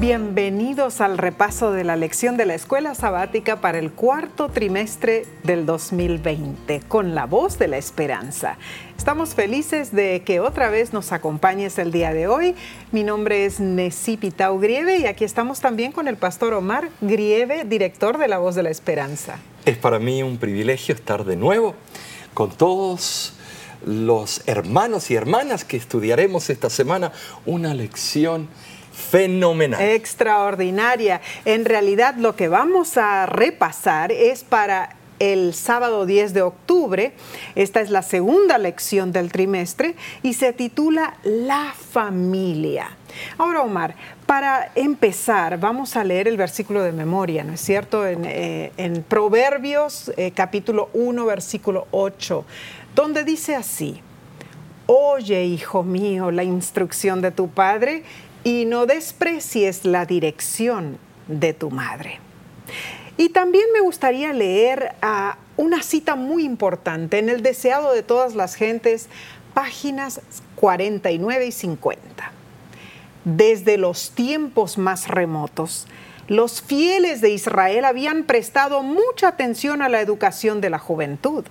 [0.00, 5.66] Bienvenidos al repaso de la lección de la escuela sabática para el cuarto trimestre del
[5.66, 8.58] 2020 con la voz de la esperanza.
[8.96, 12.54] Estamos felices de que otra vez nos acompañes el día de hoy.
[12.92, 14.16] Mi nombre es Nesí
[14.60, 18.62] Grieve y aquí estamos también con el pastor Omar Grieve, director de la voz de
[18.62, 19.40] la esperanza.
[19.64, 21.74] Es para mí un privilegio estar de nuevo
[22.34, 23.32] con todos
[23.84, 27.10] los hermanos y hermanas que estudiaremos esta semana
[27.46, 28.48] una lección
[28.98, 29.80] fenomenal.
[29.80, 31.20] Extraordinaria.
[31.44, 37.12] En realidad lo que vamos a repasar es para el sábado 10 de octubre.
[37.54, 42.90] Esta es la segunda lección del trimestre y se titula La familia.
[43.36, 43.94] Ahora, Omar,
[44.26, 48.06] para empezar, vamos a leer el versículo de memoria, ¿no es cierto?
[48.06, 52.44] En, eh, Proverbios eh, capítulo 1, versículo 8,
[52.94, 54.02] donde dice así,
[54.90, 58.04] Oye, hijo mío, la instrucción de tu padre
[58.48, 60.96] y no desprecies la dirección
[61.26, 62.18] de tu madre.
[63.18, 64.94] Y también me gustaría leer
[65.58, 69.08] una cita muy importante en el deseado de todas las gentes,
[69.52, 70.22] páginas
[70.56, 72.32] 49 y 50.
[73.26, 75.86] Desde los tiempos más remotos,
[76.26, 81.44] los fieles de Israel habían prestado mucha atención a la educación de la juventud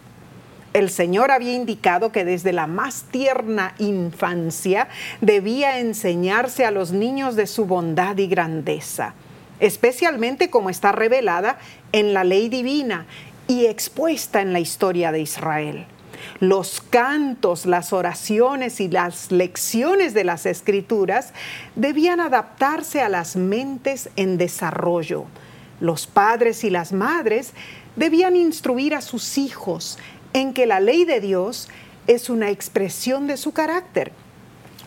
[0.78, 4.88] el Señor había indicado que desde la más tierna infancia
[5.22, 9.16] debía enseñarse a los niños de su bondad y grandeza,
[9.60, 11.58] especialmente como está revelada
[11.92, 13.08] en la ley divina
[13.48, 15.86] y expuesta en la historia de Israel.
[16.40, 21.34] Los cantos, las oraciones y las lecciones de las escrituras
[21.76, 25.26] debían adaptarse a las mentes en desarrollo.
[25.80, 27.54] Los padres y las madres
[27.96, 29.98] debían instruir a sus hijos
[30.38, 31.68] en que la ley de Dios
[32.06, 34.12] es una expresión de su carácter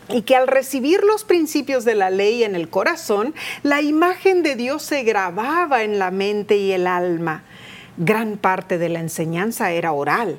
[0.09, 3.35] y que al recibir los principios de la ley en el corazón,
[3.65, 7.43] la imagen de Dios se grababa en la mente y el alma.
[7.97, 10.39] Gran parte de la enseñanza era oral,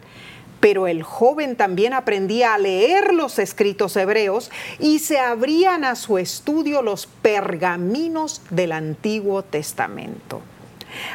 [0.62, 6.20] pero el joven también aprendía a leer los escritos hebreos y se abrían a su
[6.20, 10.42] estudio los pergaminos del Antiguo Testamento.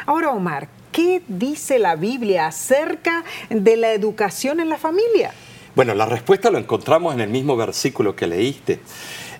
[0.06, 5.31] Ahora, Omar, ¿Qué dice la Biblia acerca de la educación en la familia?
[5.75, 8.81] Bueno, la respuesta lo encontramos en el mismo versículo que leíste,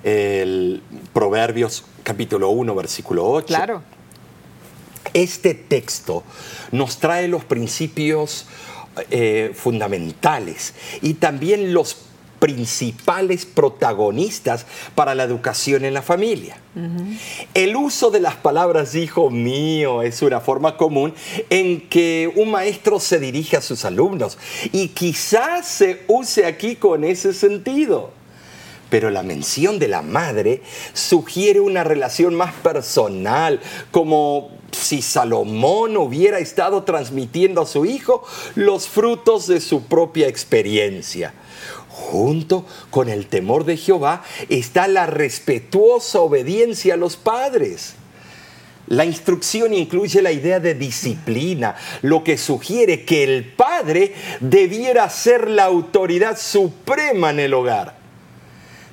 [0.05, 0.83] el
[1.15, 3.47] Proverbios capítulo 1, versículo 8.
[3.47, 3.83] Claro.
[5.15, 6.25] Este texto
[6.73, 8.47] nos trae los principios
[9.11, 12.06] eh, fundamentales y también los
[12.39, 16.59] principales protagonistas para la educación en la familia.
[17.55, 21.15] El uso de las palabras hijo mío es una forma común
[21.49, 24.39] en que un maestro se dirige a sus alumnos
[24.73, 28.11] y quizás se use aquí con ese sentido.
[28.91, 33.61] Pero la mención de la madre sugiere una relación más personal,
[33.91, 38.23] como si Salomón hubiera estado transmitiendo a su hijo
[38.55, 41.35] los frutos de su propia experiencia.
[41.97, 47.95] Junto con el temor de Jehová está la respetuosa obediencia a los padres.
[48.87, 55.49] La instrucción incluye la idea de disciplina, lo que sugiere que el padre debiera ser
[55.49, 57.97] la autoridad suprema en el hogar.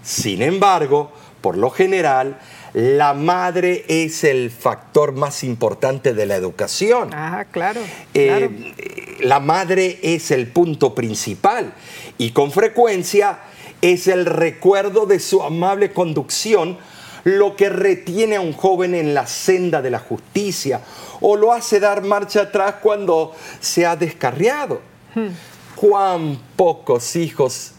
[0.02, 2.40] Sin embargo, por lo general,
[2.73, 7.09] la madre es el factor más importante de la educación.
[7.13, 7.81] Ah, claro.
[8.13, 11.73] Eh, la madre es el punto principal
[12.17, 13.39] y con frecuencia
[13.81, 16.78] es el recuerdo de su amable conducción
[17.23, 20.81] lo que retiene a un joven en la senda de la justicia
[21.22, 24.81] o lo hace dar marcha atrás cuando se ha descarriado.
[25.13, 25.28] Hmm.
[25.75, 27.73] Cuán pocos hijos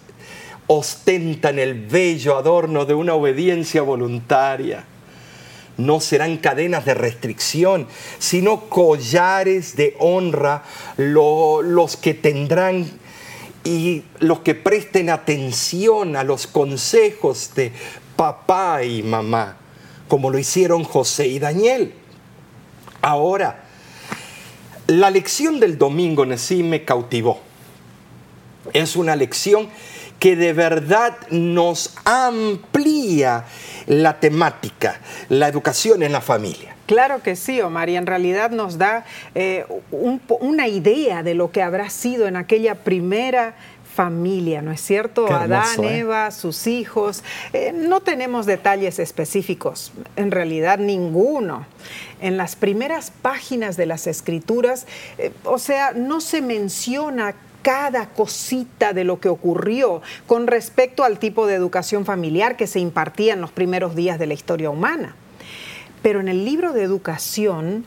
[0.67, 4.85] ostentan el bello adorno de una obediencia voluntaria.
[5.77, 7.89] No serán cadenas de restricción,
[8.19, 10.63] sino collares de honra
[10.97, 12.89] los que tendrán
[13.65, 17.73] y los que presten atención a los consejos de
[18.15, 19.57] papá y mamá,
[20.07, 21.95] como lo hicieron José y Daniel.
[23.01, 23.65] Ahora,
[24.87, 27.41] la lección del domingo en sí me cautivó.
[28.73, 29.69] Es una lección
[30.19, 33.45] que de verdad nos amplía
[33.87, 36.75] la temática, la educación en la familia.
[36.87, 41.63] Claro que sí, Omar, y en realidad nos da eh, una idea de lo que
[41.63, 43.55] habrá sido en aquella primera
[43.95, 45.33] familia, ¿no es cierto?
[45.33, 45.99] Adán, ¿eh?
[46.01, 47.23] Eva, sus hijos.
[47.53, 51.67] Eh, no tenemos detalles específicos, en realidad ninguno.
[52.21, 54.87] En las primeras páginas de las escrituras,
[55.45, 57.35] o sea, no se menciona
[57.65, 62.79] cada cosita de lo que ocurrió con respecto al tipo de educación familiar que se
[62.79, 65.17] impartía en los primeros días de la historia humana.
[66.03, 67.87] Pero en el libro de educación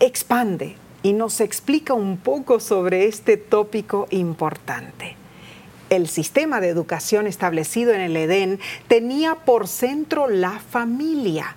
[0.00, 5.16] expande y nos explica un poco sobre este tópico importante.
[5.88, 11.56] El sistema de educación establecido en el Edén tenía por centro la familia.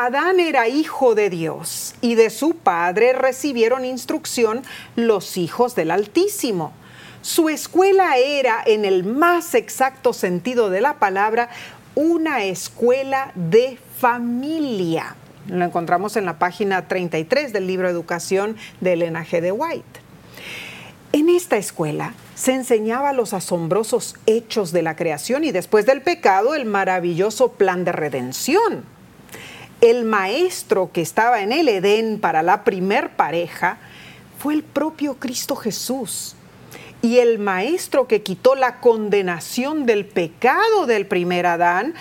[0.00, 4.62] Adán era hijo de Dios y de su padre recibieron instrucción
[4.94, 6.72] los hijos del Altísimo.
[7.20, 11.48] Su escuela era, en el más exacto sentido de la palabra,
[11.96, 15.16] una escuela de familia.
[15.48, 19.40] Lo encontramos en la página 33 del libro Educación de Elena G.
[19.40, 20.00] de White.
[21.10, 26.54] En esta escuela se enseñaba los asombrosos hechos de la creación y después del pecado
[26.54, 28.97] el maravilloso plan de redención.
[29.80, 33.78] El maestro que estaba en el Edén para la primer pareja
[34.38, 36.34] fue el propio Cristo Jesús.
[37.00, 41.94] Y el maestro que quitó la condenación del pecado del primer Adán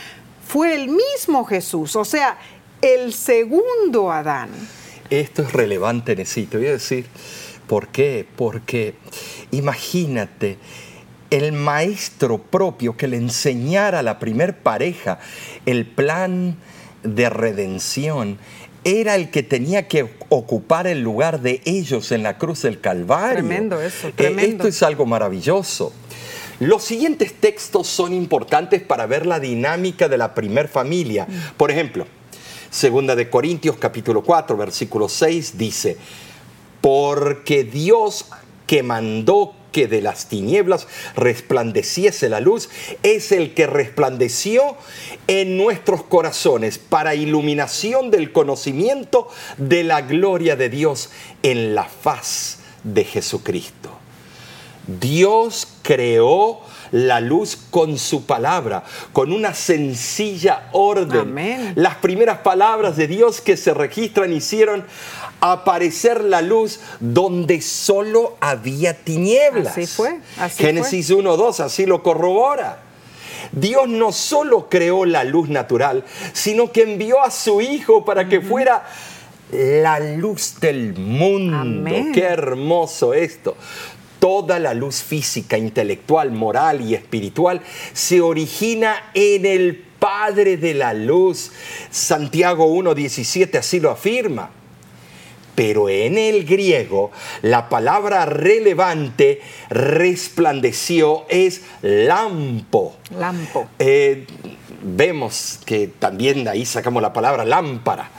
[0.47, 1.95] fue el mismo Jesús.
[1.95, 2.39] O sea,
[2.81, 4.49] el segundo Adán.
[5.11, 6.57] Esto es relevante, necesito.
[6.57, 7.05] Voy a decir,
[7.67, 8.27] ¿por qué?
[8.35, 8.95] Porque
[9.51, 10.57] imagínate,
[11.29, 15.19] el maestro propio que le enseñara a la primer pareja
[15.65, 16.55] el plan
[17.03, 18.37] de redención
[18.83, 23.39] era el que tenía que ocupar el lugar de ellos en la cruz del Calvario.
[23.39, 24.63] Tremendo eso, Eh, tremendo.
[24.63, 25.91] esto es algo maravilloso.
[26.59, 31.27] Los siguientes textos son importantes para ver la dinámica de la primer familia.
[31.57, 32.07] Por ejemplo,
[32.69, 35.97] Segunda de Corintios capítulo 4, versículo 6 dice,
[36.81, 38.25] porque Dios
[38.65, 42.67] que mandó que de las tinieblas resplandeciese la luz,
[43.03, 44.75] es el que resplandeció
[45.27, 49.27] en nuestros corazones para iluminación del conocimiento
[49.57, 51.11] de la gloria de Dios
[51.43, 53.91] en la faz de Jesucristo.
[54.99, 56.61] Dios creó
[56.91, 61.21] la luz con su palabra, con una sencilla orden.
[61.21, 61.73] Amén.
[61.75, 64.85] Las primeras palabras de Dios que se registran hicieron
[65.39, 69.73] aparecer la luz donde solo había tinieblas.
[69.77, 72.79] Así fue, así Génesis 1.2 así lo corrobora.
[73.51, 78.41] Dios no solo creó la luz natural, sino que envió a su Hijo para que
[78.41, 78.83] fuera
[79.51, 81.57] la luz del mundo.
[81.57, 82.11] Amén.
[82.11, 83.55] Qué hermoso esto.
[84.19, 87.61] Toda la luz física, intelectual, moral y espiritual
[87.93, 91.51] se origina en el Padre de la luz.
[91.89, 94.51] Santiago 1.17 así lo afirma.
[95.55, 97.11] Pero en el griego,
[97.41, 102.95] la palabra relevante, resplandeció, es lampo.
[103.17, 103.67] Lampo.
[103.79, 104.27] Eh,
[104.81, 108.11] vemos que también de ahí sacamos la palabra lámpara,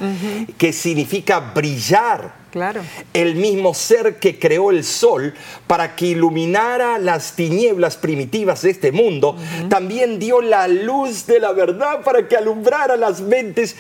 [0.56, 2.48] que significa brillar.
[2.50, 2.80] Claro.
[3.12, 5.34] El mismo ser que creó el sol
[5.66, 9.36] para que iluminara las tinieblas primitivas de este mundo,
[9.68, 13.76] también dio la luz de la verdad para que alumbrara las mentes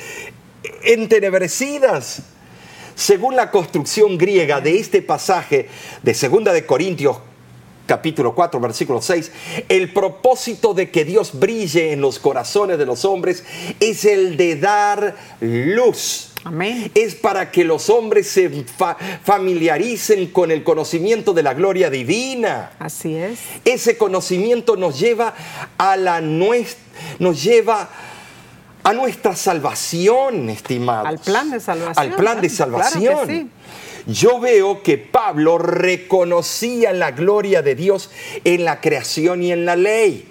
[0.84, 2.22] entenebrecidas.
[2.94, 5.68] Según la construcción griega de este pasaje
[6.02, 7.18] de Segunda de Corintios
[7.92, 9.32] capítulo 4, versículo 6,
[9.68, 13.42] el propósito de que Dios brille en los corazones de los hombres
[13.80, 16.26] es el de dar luz.
[16.44, 16.90] Amén.
[16.94, 22.70] Es para que los hombres se fa- familiaricen con el conocimiento de la gloria divina.
[22.78, 23.38] Así es.
[23.64, 25.34] Ese conocimiento nos lleva
[25.78, 27.88] a la nos lleva
[28.84, 31.08] a nuestra salvación, estimados.
[31.08, 33.28] Al plan de salvación, Al plan de claro, claro que salvación.
[33.28, 33.50] sí.
[34.08, 38.10] Yo veo que Pablo reconocía la gloria de Dios
[38.42, 40.26] en la creación y en la ley.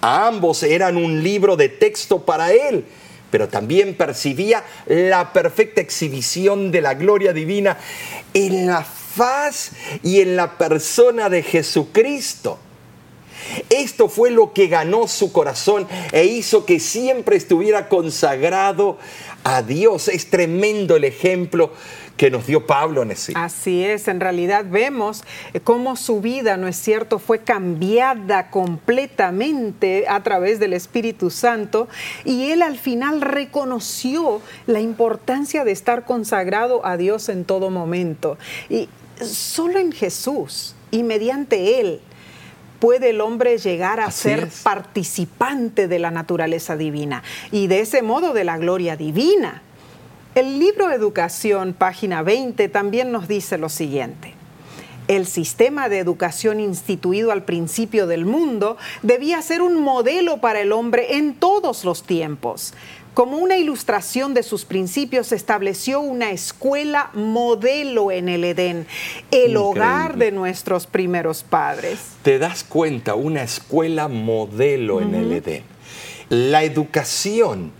[0.00, 2.84] A ambos eran un libro de texto para él,
[3.32, 7.78] pero también percibía la perfecta exhibición de la gloria divina
[8.32, 9.72] en la faz
[10.04, 12.60] y en la persona de Jesucristo.
[13.70, 18.98] Esto fue lo que ganó su corazón e hizo que siempre estuviera consagrado
[19.42, 20.08] a Dios.
[20.08, 21.72] Es tremendo el ejemplo
[22.16, 23.32] que nos dio Pablo en ese.
[23.34, 30.06] Así es, en realidad vemos eh, cómo su vida, ¿no es cierto?, fue cambiada completamente
[30.08, 31.88] a través del Espíritu Santo
[32.24, 38.38] y él al final reconoció la importancia de estar consagrado a Dios en todo momento.
[38.68, 38.88] Y
[39.20, 42.00] solo en Jesús y mediante él
[42.78, 44.62] puede el hombre llegar a Así ser es.
[44.62, 49.62] participante de la naturaleza divina y de ese modo de la gloria divina.
[50.34, 54.32] El libro Educación, página 20, también nos dice lo siguiente.
[55.06, 60.72] El sistema de educación instituido al principio del mundo debía ser un modelo para el
[60.72, 62.72] hombre en todos los tiempos.
[63.12, 68.86] Como una ilustración de sus principios, se estableció una escuela modelo en el Edén,
[69.30, 71.98] el hogar de nuestros primeros padres.
[72.22, 75.64] Te das cuenta, una escuela modelo en el Edén.
[76.30, 77.72] La educación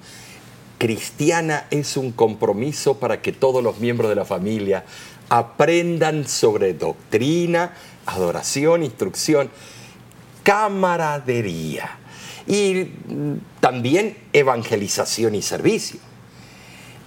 [0.83, 4.85] cristiana es un compromiso para que todos los miembros de la familia
[5.29, 9.49] aprendan sobre doctrina, adoración, instrucción,
[10.43, 11.89] camaradería
[12.49, 12.89] y
[13.61, 16.01] también evangelización y servicio.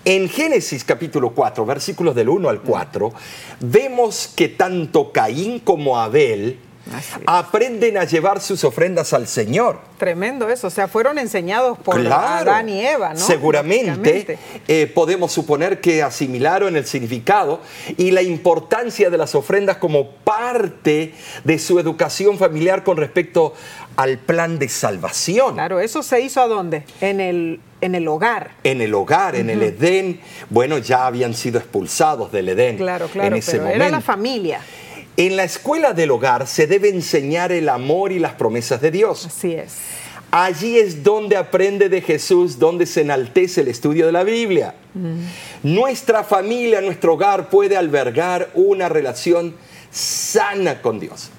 [0.05, 3.11] En Génesis capítulo 4, versículos del 1 al 4,
[3.59, 6.59] vemos que tanto Caín como Abel
[7.25, 9.79] aprenden a llevar sus ofrendas al Señor.
[9.97, 13.19] Tremendo eso, o sea, fueron enseñados por Adán y Eva, ¿no?
[13.19, 14.37] Seguramente
[14.67, 17.61] eh, podemos suponer que asimilaron el significado
[17.97, 21.13] y la importancia de las ofrendas como parte
[21.43, 23.53] de su educación familiar con respecto
[23.95, 25.53] al plan de salvación.
[25.53, 26.83] Claro, eso se hizo a dónde?
[27.01, 28.51] En el, en el hogar.
[28.63, 30.19] En el hogar, en el Edén.
[30.49, 32.77] Bueno, ya habían sido expulsados del Edén.
[32.77, 33.83] Claro, claro, en ese pero momento.
[33.83, 34.59] era la familia.
[35.17, 39.25] En la escuela del hogar se debe enseñar el amor y las promesas de Dios.
[39.25, 39.73] Así es.
[40.31, 44.75] Allí es donde aprende de Jesús, donde se enaltece el estudio de la Biblia.
[45.63, 49.55] Nuestra familia, nuestro hogar puede albergar una relación
[49.91, 51.29] sana con Dios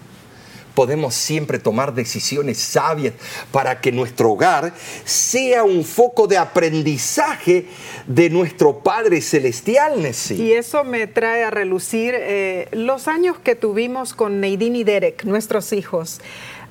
[0.77, 3.15] podemos siempre tomar decisiones sabias
[3.51, 7.67] para que nuestro hogar sea un foco de aprendizaje
[8.07, 10.37] de nuestro Padre Celestial, Nessie.
[10.37, 15.25] Y eso me trae a relucir eh, los años que tuvimos con Neidín y Derek,
[15.25, 16.21] nuestros hijos.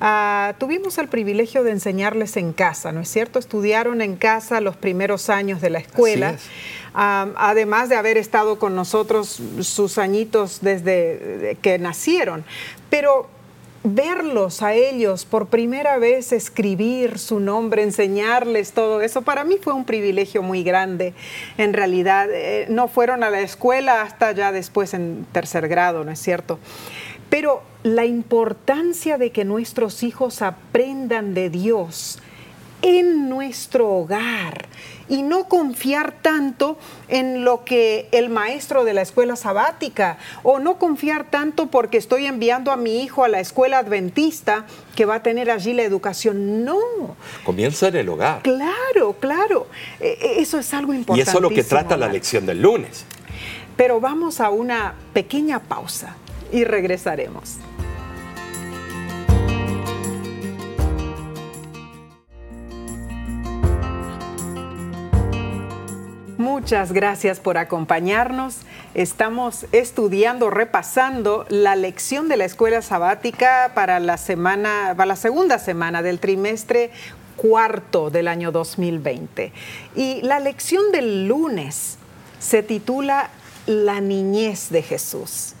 [0.00, 3.40] Ah, tuvimos el privilegio de enseñarles en casa, ¿no es cierto?
[3.40, 6.36] Estudiaron en casa los primeros años de la escuela.
[6.94, 12.44] además de haber estado con nosotros sus añitos desde que nacieron.
[12.88, 13.28] Pero
[13.94, 19.72] verlos a ellos por primera vez escribir su nombre, enseñarles todo eso, para mí fue
[19.72, 21.14] un privilegio muy grande.
[21.56, 26.10] En realidad, eh, no fueron a la escuela hasta ya después en tercer grado, ¿no
[26.10, 26.58] es cierto?
[27.30, 32.18] Pero la importancia de que nuestros hijos aprendan de Dios
[32.82, 34.66] en nuestro hogar
[35.08, 36.78] y no confiar tanto
[37.08, 42.26] en lo que el maestro de la escuela sabática o no confiar tanto porque estoy
[42.26, 46.64] enviando a mi hijo a la escuela adventista que va a tener allí la educación.
[46.64, 46.78] No.
[47.44, 48.42] Comienza en el hogar.
[48.42, 49.66] Claro, claro.
[50.00, 51.20] E, e, eso es algo importante.
[51.20, 53.04] Y eso es lo que trata la lección del lunes.
[53.76, 56.16] Pero vamos a una pequeña pausa
[56.52, 57.58] y regresaremos.
[66.46, 68.58] Muchas gracias por acompañarnos.
[68.94, 75.58] Estamos estudiando, repasando la lección de la escuela sabática para la semana, para la segunda
[75.58, 76.92] semana del trimestre
[77.34, 79.52] cuarto del año 2020.
[79.96, 81.98] Y la lección del lunes
[82.38, 83.30] se titula
[83.66, 85.55] La niñez de Jesús.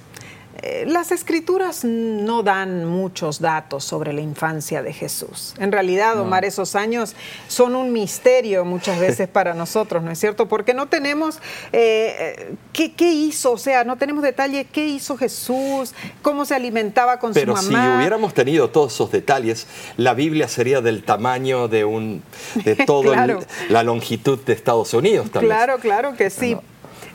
[0.62, 5.54] Eh, las escrituras no dan muchos datos sobre la infancia de Jesús.
[5.58, 7.14] En realidad, Omar, esos años
[7.48, 10.46] son un misterio muchas veces para nosotros, ¿no es cierto?
[10.46, 11.40] Porque no tenemos
[11.72, 17.34] eh, ¿qué, hizo, o sea, no tenemos detalle qué hizo Jesús, cómo se alimentaba con
[17.34, 17.60] su mamá.
[17.60, 22.22] Pero si hubiéramos tenido todos esos detalles, la Biblia sería del tamaño de un
[22.64, 23.26] de toda
[23.68, 25.28] la longitud de Estados Unidos.
[25.30, 26.56] claro, claro que sí.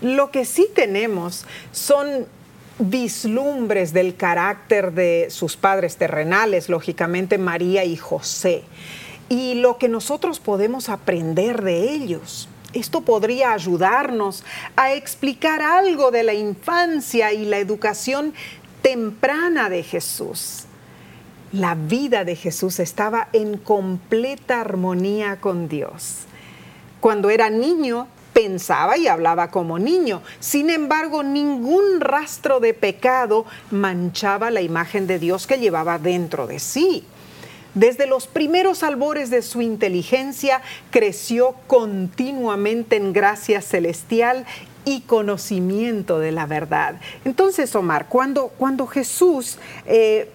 [0.01, 2.25] Lo que sí tenemos son
[2.81, 8.63] vislumbres del carácter de sus padres terrenales, lógicamente María y José,
[9.29, 12.49] y lo que nosotros podemos aprender de ellos.
[12.73, 14.43] Esto podría ayudarnos
[14.75, 18.33] a explicar algo de la infancia y la educación
[18.81, 20.65] temprana de Jesús.
[21.51, 26.19] La vida de Jesús estaba en completa armonía con Dios.
[27.01, 30.21] Cuando era niño, pensaba y hablaba como niño.
[30.39, 36.59] Sin embargo, ningún rastro de pecado manchaba la imagen de Dios que llevaba dentro de
[36.59, 37.03] sí.
[37.73, 44.45] Desde los primeros albores de su inteligencia creció continuamente en gracia celestial
[44.83, 46.99] y conocimiento de la verdad.
[47.23, 50.29] Entonces, Omar, cuando, cuando Jesús eh,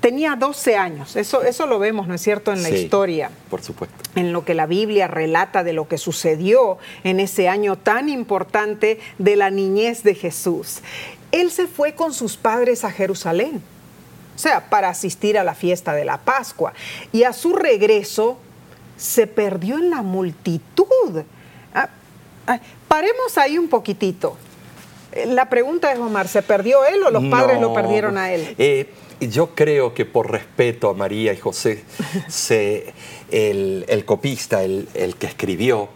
[0.00, 3.30] tenía 12 años, eso, eso lo vemos, ¿no es cierto?, en la historia.
[3.48, 3.96] Por supuesto.
[4.14, 9.00] En lo que la Biblia relata de lo que sucedió en ese año tan importante
[9.18, 10.80] de la niñez de Jesús.
[11.32, 13.62] Él se fue con sus padres a Jerusalén,
[14.34, 16.72] o sea, para asistir a la fiesta de la Pascua.
[17.12, 18.38] Y a su regreso
[18.96, 21.22] se perdió en la multitud.
[21.74, 21.88] Ah,
[22.88, 24.36] paremos ahí un poquitito.
[25.26, 28.54] La pregunta es, Omar, ¿se perdió él o los padres lo perdieron a él?
[28.58, 28.88] Eh,
[29.28, 31.84] yo creo que por respeto a María y José,
[33.30, 34.86] el, copista, el,
[35.18, 35.88] que escribió,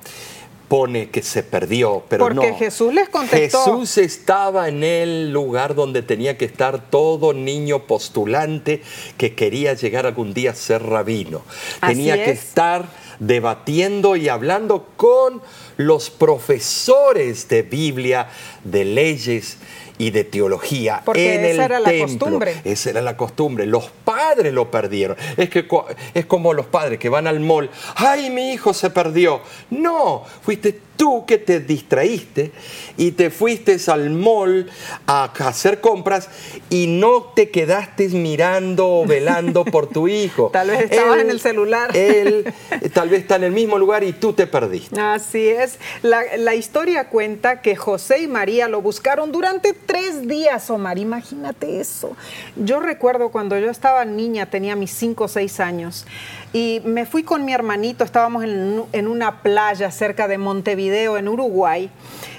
[0.69, 3.64] pone que se perdió, pero Porque Jesús les contestó.
[3.64, 8.83] Jesús estaba en el lugar donde tenía que estar todo niño postulante
[9.16, 11.43] que quería llegar algún día a ser rabino.
[11.81, 12.87] tenía que estar
[13.21, 15.43] debatiendo y hablando con
[15.76, 18.28] los profesores de Biblia,
[18.64, 19.59] de leyes
[19.99, 22.07] y de teología Porque en esa el era la templo.
[22.19, 22.55] costumbre.
[22.65, 23.67] Esa era la costumbre.
[23.67, 25.17] Los padres lo perdieron.
[25.37, 25.67] Es que
[26.15, 27.71] es como los padres que van al mall.
[27.97, 29.41] ¡Ay, mi hijo se perdió!
[29.71, 32.53] No, fuiste tú que te distraíste
[32.97, 34.71] y te fuiste al mall
[35.07, 36.29] a hacer compras
[36.71, 40.51] y no te quedaste mirando o velando por tu hijo.
[40.53, 41.91] Tal vez estabas en el celular.
[41.97, 42.53] Él
[42.93, 45.01] tal vez está en el mismo lugar y tú te perdiste.
[45.01, 45.79] Así es.
[46.03, 50.99] La, la historia cuenta que José y María lo buscaron durante tres días, Omar.
[50.99, 52.17] Imagínate eso.
[52.57, 56.07] Yo recuerdo cuando yo estaba niña, tenía mis cinco o seis años,
[56.55, 61.29] y me fui con mi hermanito, estábamos en, en una playa cerca de Montevideo, en
[61.29, 61.91] Uruguay,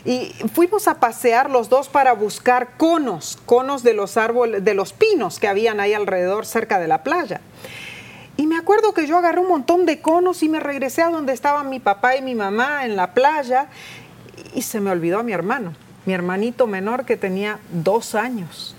[0.06, 4.94] y fuimos a pasear los dos para buscar conos, conos de los árboles, de los
[4.94, 7.42] pinos que habían ahí alrededor cerca de la playa.
[8.38, 11.34] Y me acuerdo que yo agarré un montón de conos y me regresé a donde
[11.34, 13.68] estaban mi papá y mi mamá en la playa
[14.54, 15.74] y se me olvidó a mi hermano,
[16.06, 18.78] mi hermanito menor que tenía dos años.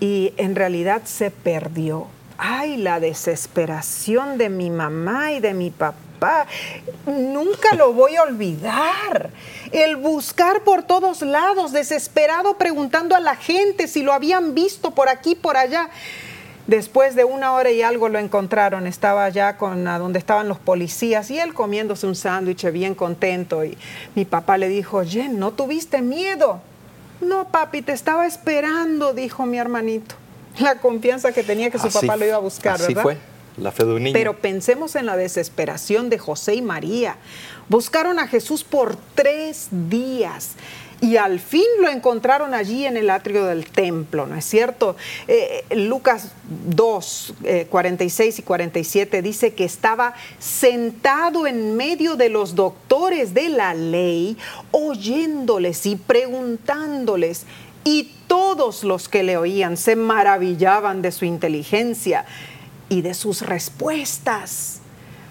[0.00, 2.08] Y en realidad se perdió.
[2.44, 6.48] Ay, la desesperación de mi mamá y de mi papá.
[7.06, 9.30] Nunca lo voy a olvidar.
[9.70, 15.08] El buscar por todos lados, desesperado, preguntando a la gente si lo habían visto por
[15.08, 15.88] aquí, por allá.
[16.66, 20.58] Después de una hora y algo lo encontraron, estaba ya con a donde estaban los
[20.58, 23.64] policías y él comiéndose un sándwich bien contento.
[23.64, 23.78] Y
[24.16, 26.60] mi papá le dijo, Jen, ¿no tuviste miedo?
[27.20, 30.16] No, papi, te estaba esperando, dijo mi hermanito.
[30.58, 33.02] La confianza que tenía que su Así- papá lo iba a buscar, así ¿verdad?
[33.02, 33.18] fue,
[33.56, 34.12] la fe de un niño.
[34.14, 37.16] Pero pensemos en la desesperación de José y María.
[37.68, 40.50] Buscaron a Jesús por tres días
[41.00, 44.94] y al fin lo encontraron allí en el atrio del templo, ¿no es cierto?
[45.26, 46.28] Eh, Lucas
[46.68, 53.48] 2, eh, 46 y 47 dice que estaba sentado en medio de los doctores de
[53.48, 54.36] la ley,
[54.70, 57.46] oyéndoles y preguntándoles.
[57.84, 62.24] Y todos los que le oían se maravillaban de su inteligencia
[62.88, 64.80] y de sus respuestas.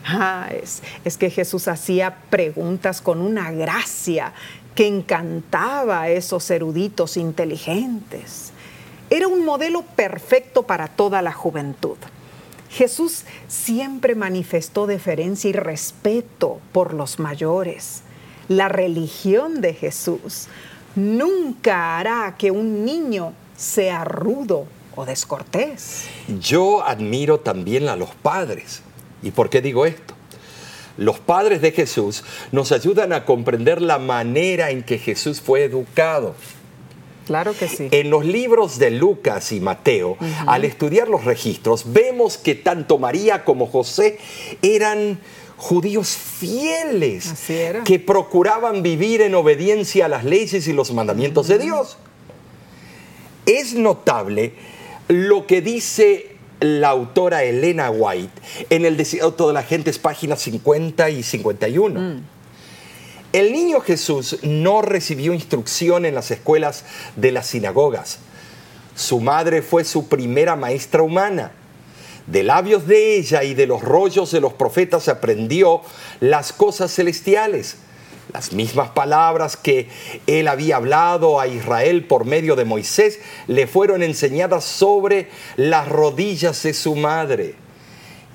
[0.06, 4.34] Ah, es, es que Jesús hacía preguntas con una gracia
[4.76, 8.52] que encantaba a esos eruditos inteligentes.
[9.10, 11.98] Era un modelo perfecto para toda la juventud.
[12.70, 18.04] Jesús siempre manifestó deferencia y respeto por los mayores.
[18.48, 20.48] La religión de Jesús
[20.96, 26.06] nunca hará que un niño sea rudo o descortés.
[26.40, 28.82] Yo admiro también a los padres.
[29.24, 30.14] ¿Y por qué digo esto?
[30.98, 36.36] Los padres de Jesús nos ayudan a comprender la manera en que Jesús fue educado.
[37.26, 37.88] Claro que sí.
[37.92, 43.46] En los libros de Lucas y Mateo, al estudiar los registros, vemos que tanto María
[43.46, 44.18] como José
[44.62, 45.20] eran
[45.62, 47.32] judíos fieles
[47.86, 51.98] que procuraban vivir en obediencia a las leyes y los mandamientos de Dios.
[53.46, 54.54] Es notable
[55.08, 61.12] lo que dice la autora Elena White en el Desierto de la Gentes, páginas 50
[61.12, 62.22] y 51.
[63.32, 68.18] El niño Jesús no recibió instrucción en las escuelas de las sinagogas.
[68.96, 71.52] Su madre fue su primera maestra humana.
[72.28, 75.82] De labios de ella y de los rollos de los profetas aprendió
[76.20, 77.78] las cosas celestiales.
[78.34, 79.90] Las mismas palabras que
[80.26, 86.64] él había hablado a Israel por medio de Moisés le fueron enseñadas sobre las rodillas
[86.64, 87.56] de su madre.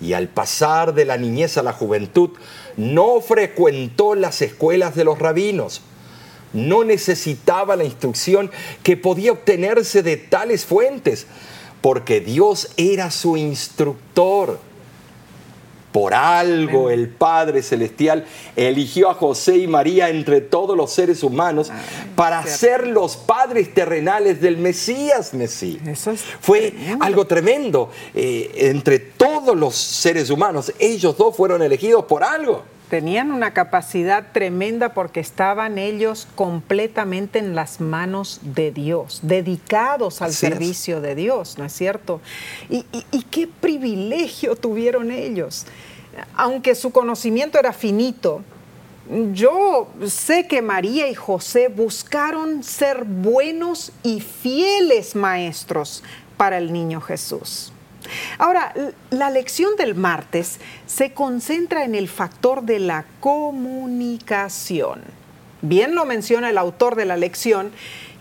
[0.00, 2.30] Y al pasar de la niñez a la juventud,
[2.76, 5.80] no frecuentó las escuelas de los rabinos.
[6.52, 8.50] No necesitaba la instrucción
[8.82, 11.26] que podía obtenerse de tales fuentes,
[11.86, 14.58] porque Dios era su instructor.
[15.92, 21.70] Por algo el Padre Celestial eligió a José y María entre todos los seres humanos
[22.16, 22.58] para cierto.
[22.58, 25.32] ser los padres terrenales del Mesías.
[25.32, 27.04] Eso es Fue tremendo.
[27.04, 27.90] algo tremendo.
[28.16, 32.64] Eh, entre todos los seres humanos, ellos dos fueron elegidos por algo.
[32.90, 40.30] Tenían una capacidad tremenda porque estaban ellos completamente en las manos de Dios, dedicados al
[40.30, 40.52] Así es.
[40.52, 42.20] servicio de Dios, ¿no es cierto?
[42.70, 45.66] Y, y- y qué privilegio tuvieron ellos.
[46.36, 48.42] Aunque su conocimiento era finito,
[49.32, 56.02] yo sé que María y José buscaron ser buenos y fieles maestros
[56.36, 57.72] para el niño Jesús.
[58.38, 58.74] Ahora,
[59.10, 65.02] la lección del martes se concentra en el factor de la comunicación.
[65.62, 67.72] Bien lo menciona el autor de la lección,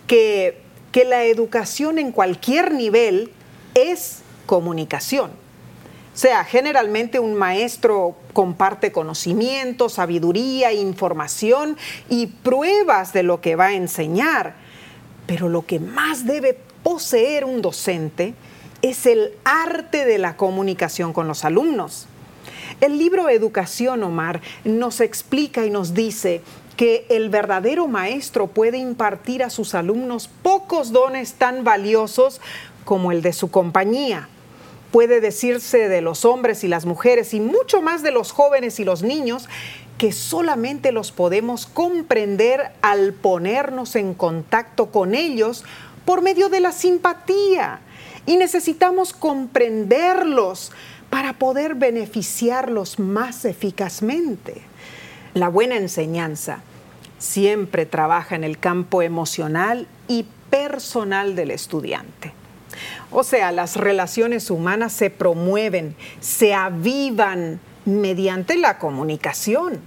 [0.08, 3.32] que, que la educación en cualquier nivel
[3.74, 5.32] es comunicación.
[6.16, 13.66] O sea, generalmente un maestro comparte conocimiento, sabiduría, información y pruebas de lo que va
[13.68, 14.56] a enseñar.
[15.28, 18.34] Pero lo que más debe poseer un docente
[18.90, 22.06] es el arte de la comunicación con los alumnos.
[22.82, 26.44] El libro Educación, Omar, nos explica y nos dice
[26.78, 32.42] que el verdadero maestro puede impartir a sus alumnos pocos dones tan valiosos
[32.84, 34.30] como el de su compañía
[34.92, 38.86] puede decirse de los hombres y las mujeres y mucho más de los jóvenes y
[38.86, 39.50] los niños
[39.98, 45.66] que solamente los podemos comprender al ponernos en contacto con ellos
[46.06, 47.82] por medio de la simpatía.
[48.26, 50.72] Y necesitamos comprenderlos
[51.10, 54.62] para poder beneficiarlos más eficazmente.
[55.34, 56.60] La buena enseñanza
[57.18, 62.34] siempre trabaja en el campo emocional y personal del estudiante.
[63.12, 69.80] O sea, las relaciones humanas se promueven, se avivan mediante la comunicación.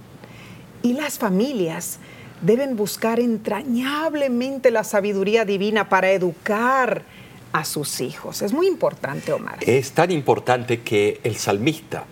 [0.81, 1.99] Y las familias
[2.41, 7.03] deben buscar entrañablemente la sabiduría divina para educar
[7.51, 8.41] a sus hijos.
[8.41, 9.57] Es muy importante, Omar.
[9.61, 12.05] Es tan importante que el salmista,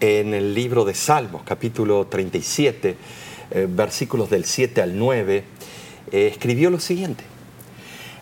[0.00, 2.96] en el libro de Salmos, capítulo 37,
[3.50, 5.44] eh, versículos del 7 al 9,
[6.12, 7.24] eh, escribió lo siguiente.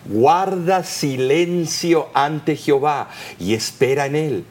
[0.07, 3.09] Guarda silencio ante Jehová
[3.39, 4.45] y espera en él.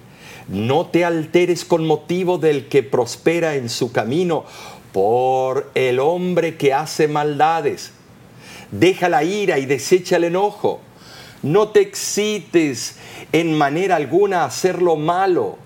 [0.48, 4.46] No te alteres con motivo del que prospera en su camino
[4.91, 7.91] por el hombre que hace maldades.
[8.71, 10.82] Deja la ira y desecha el enojo.
[11.43, 12.97] No te excites
[13.32, 15.58] en manera alguna a hacer lo malo,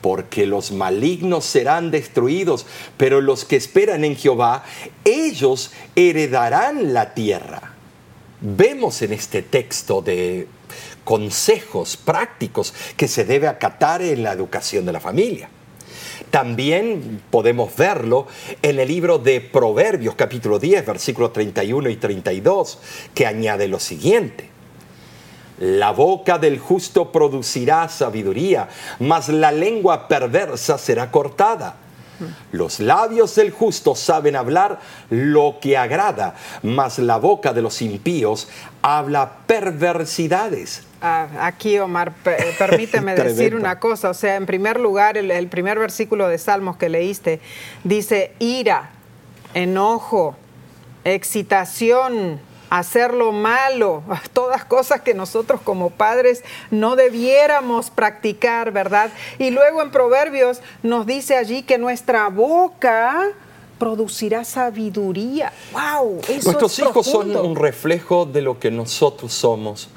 [0.00, 2.66] porque los malignos serán destruidos,
[2.96, 4.64] pero los que esperan en Jehová,
[5.04, 7.74] ellos heredarán la tierra
[8.40, 10.46] vemos en este texto de
[11.04, 15.48] consejos prácticos que se debe acatar en la educación de la familia.
[16.30, 18.26] También podemos verlo
[18.60, 22.78] en el libro de Proverbios capítulo 10, versículos 31 y 32,
[23.14, 24.50] que añade lo siguiente.
[25.58, 28.68] La boca del justo producirá sabiduría,
[29.00, 31.76] mas la lengua perversa será cortada.
[32.52, 38.48] Los labios del justo saben hablar lo que agrada, mas la boca de los impíos
[38.82, 40.82] habla perversidades.
[41.00, 44.10] Ah, aquí, Omar, eh, permíteme decir una cosa.
[44.10, 47.40] O sea, en primer lugar, el primer versículo de Salmos que leíste
[47.84, 48.90] dice ira,
[49.54, 50.36] enojo,
[51.04, 59.10] excitación, hacer lo malo, todas cosas que nosotros como padres no debiéramos practicar, ¿verdad?
[59.38, 63.28] Y luego en Proverbios nos dice allí que nuestra boca
[63.78, 65.52] producirá sabiduría.
[65.72, 66.20] ¡Wow!
[66.44, 69.88] Nuestros hijos son un reflejo de lo que nosotros somos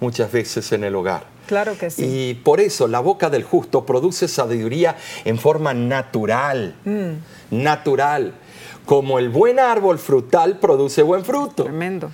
[0.00, 1.24] muchas veces en el hogar.
[1.46, 2.04] Claro que sí.
[2.04, 6.74] Y por eso la boca del justo produce sabiduría en forma natural.
[6.84, 7.62] Mm.
[7.62, 8.34] Natural
[8.86, 11.64] como el buen árbol frutal produce buen fruto.
[11.64, 12.10] Tremendo.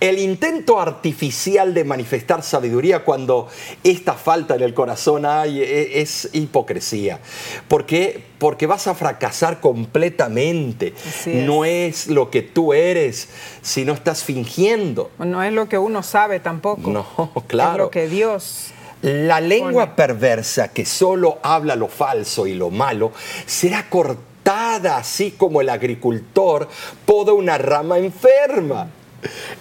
[0.00, 3.48] El intento artificial de manifestar sabiduría cuando
[3.84, 7.20] esta falta en el corazón hay e, es hipocresía.
[7.68, 8.24] ¿Por qué?
[8.38, 10.94] Porque vas a fracasar completamente.
[11.26, 13.28] No es lo que tú eres,
[13.60, 15.10] si no estás fingiendo.
[15.18, 16.90] No es lo que uno sabe tampoco.
[16.90, 17.06] No,
[17.46, 17.72] claro.
[17.72, 23.12] Es lo que Dios la lengua perversa que solo habla lo falso y lo malo
[23.46, 26.68] será cortada así como el agricultor
[27.06, 28.88] poda una rama enferma.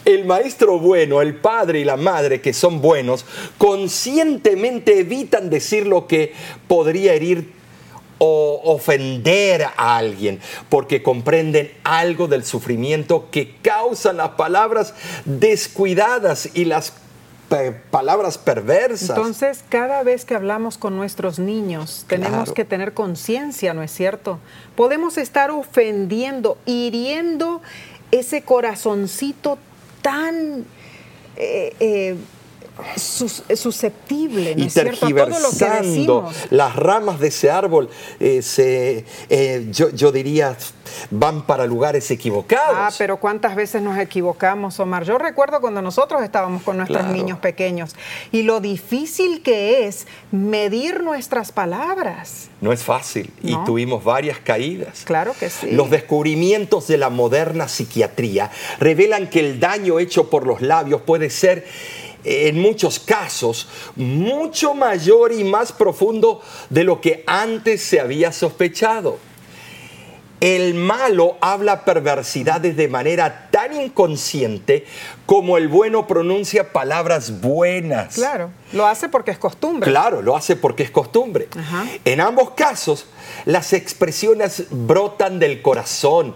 [0.05, 3.25] El maestro bueno, el padre y la madre que son buenos,
[3.57, 6.33] conscientemente evitan decir lo que
[6.67, 7.51] podría herir
[8.19, 14.93] o ofender a alguien, porque comprenden algo del sufrimiento que causan las palabras
[15.25, 16.93] descuidadas y las
[17.89, 19.17] palabras perversas.
[19.17, 24.39] Entonces, cada vez que hablamos con nuestros niños, tenemos que tener conciencia, ¿no es cierto?
[24.75, 27.61] Podemos estar ofendiendo, hiriendo
[28.11, 29.57] ese corazoncito
[30.01, 30.65] tan...
[31.35, 32.15] Eh, eh,
[32.95, 37.89] susceptible, ¿no y tergiversando las ramas de ese árbol,
[38.19, 39.05] eh, se,
[39.71, 40.57] yo, yo, diría,
[41.11, 42.75] van para lugares equivocados.
[42.75, 45.03] Ah, pero ¿cuántas veces nos equivocamos, Omar?
[45.03, 47.95] Yo recuerdo cuando nosotros estábamos con nuestros niños pequeños
[48.31, 52.49] y lo difícil que es medir nuestras palabras.
[52.61, 55.03] No es fácil y tuvimos varias caídas.
[55.05, 55.71] Claro que sí.
[55.71, 61.29] Los descubrimientos de la moderna psiquiatría revelan que el daño hecho por los labios puede
[61.29, 61.65] ser
[62.29, 69.17] en muchos casos mucho mayor y más profundo de lo que antes se había sospechado.
[70.39, 74.85] El malo habla perversidades de manera tan inconsciente
[75.25, 78.15] como el bueno pronuncia palabras buenas.
[78.15, 79.89] Claro, lo hace porque es costumbre.
[79.89, 81.49] Claro, lo hace porque es costumbre.
[81.57, 81.85] Ajá.
[82.05, 83.07] En ambos casos,
[83.43, 86.35] las expresiones brotan del corazón,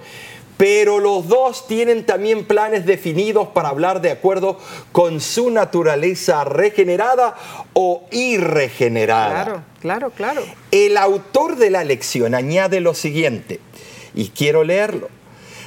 [0.63, 4.57] pero los dos tienen también planes definidos para hablar de acuerdo
[4.93, 7.35] con su naturaleza regenerada
[7.73, 9.43] o irregenerada.
[9.43, 10.41] Claro, claro, claro.
[10.71, 13.59] El autor de la lección añade lo siguiente,
[14.15, 15.09] y quiero leerlo.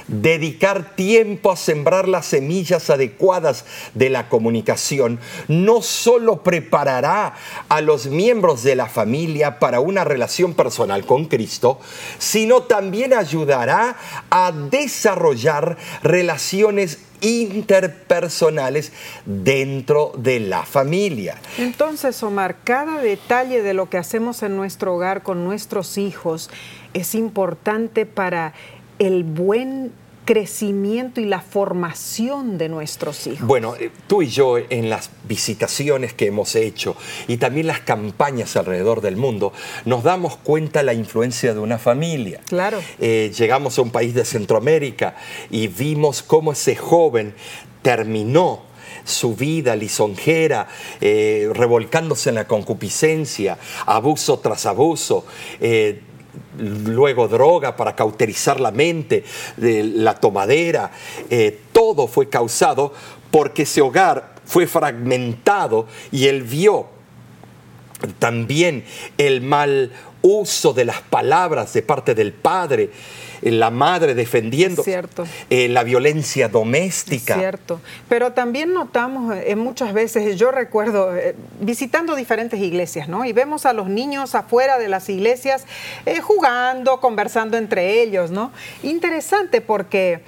[0.07, 7.33] Dedicar tiempo a sembrar las semillas adecuadas de la comunicación no solo preparará
[7.67, 11.79] a los miembros de la familia para una relación personal con Cristo,
[12.19, 13.97] sino también ayudará
[14.29, 18.91] a desarrollar relaciones interpersonales
[19.25, 21.37] dentro de la familia.
[21.57, 26.49] Entonces, Omar, cada detalle de lo que hacemos en nuestro hogar con nuestros hijos
[26.93, 28.53] es importante para
[28.99, 29.91] el buen
[30.27, 33.47] crecimiento y la formación de nuestros hijos.
[33.47, 36.97] Bueno, eh, tú y yo en las visitaciones que hemos hecho
[37.29, 39.53] y también las campañas alrededor del mundo,
[39.85, 42.41] nos damos cuenta la influencia de una familia.
[42.45, 42.79] Claro.
[42.99, 45.15] Eh, llegamos a un país de Centroamérica
[45.49, 47.33] y vimos cómo ese joven
[47.81, 48.67] terminó
[49.07, 50.67] su vida lisonjera,
[50.99, 55.25] eh, revolcándose en la concupiscencia, abuso tras abuso,
[55.61, 56.01] eh,
[56.57, 59.23] luego droga para cauterizar la mente,
[59.57, 60.91] de la tomadera,
[61.29, 62.93] eh, todo fue causado
[63.31, 66.87] porque ese hogar fue fragmentado y él vio
[68.19, 68.85] también
[69.17, 72.91] el mal uso de las palabras de parte del padre,
[73.41, 75.25] la madre defendiendo Cierto.
[75.49, 77.35] eh, la violencia doméstica.
[77.35, 83.25] Cierto, pero también notamos eh, muchas veces, yo recuerdo eh, visitando diferentes iglesias, ¿no?
[83.25, 85.65] Y vemos a los niños afuera de las iglesias
[86.21, 88.51] jugando, conversando entre ellos, ¿no?
[88.83, 90.21] Interesante porque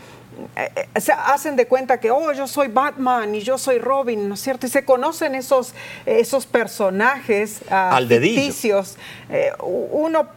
[1.00, 4.42] se hacen de cuenta que, oh, yo soy Batman y yo soy Robin, ¿no es
[4.42, 4.68] cierto?
[4.68, 5.74] Y se conocen esos,
[6.06, 8.42] esos personajes ah, Al dedillo.
[8.42, 8.98] ficticios,
[9.30, 10.28] eh, uno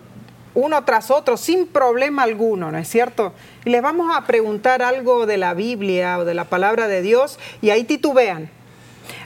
[0.54, 3.32] uno tras otro, sin problema alguno, ¿no es cierto?
[3.64, 7.38] Y les vamos a preguntar algo de la Biblia o de la palabra de Dios
[7.60, 8.50] y ahí titubean.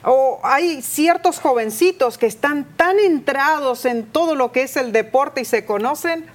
[0.05, 5.41] O hay ciertos jovencitos que están tan entrados en todo lo que es el deporte
[5.41, 6.27] y se conocen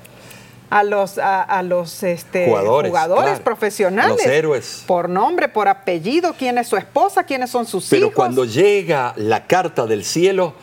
[0.69, 3.43] a los, a, a los este, Jugadores, claro.
[3.43, 4.17] profesionales.
[4.17, 4.83] Los héroes.
[4.87, 8.15] Por nombre, por apellido, quién es su esposa, quiénes son sus Pero hijos.
[8.15, 10.53] cuando llega la carta del cielo,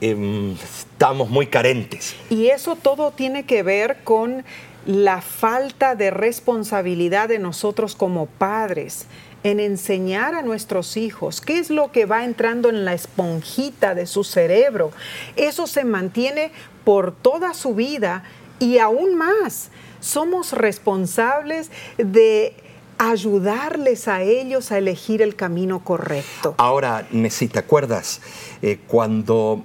[0.00, 0.56] em,
[1.02, 2.14] estamos muy carentes.
[2.30, 4.44] Y eso todo tiene que ver con
[4.86, 9.06] la falta de responsabilidad de nosotros como padres
[9.42, 14.06] en enseñar a nuestros hijos qué es lo que va entrando en la esponjita de
[14.06, 14.92] su cerebro.
[15.34, 16.52] Eso se mantiene
[16.84, 18.22] por toda su vida
[18.60, 19.70] y aún más.
[19.98, 22.54] Somos responsables de
[23.10, 26.54] ayudarles a ellos a elegir el camino correcto.
[26.58, 28.20] Ahora, Nessie, ¿te acuerdas
[28.62, 29.64] eh, cuando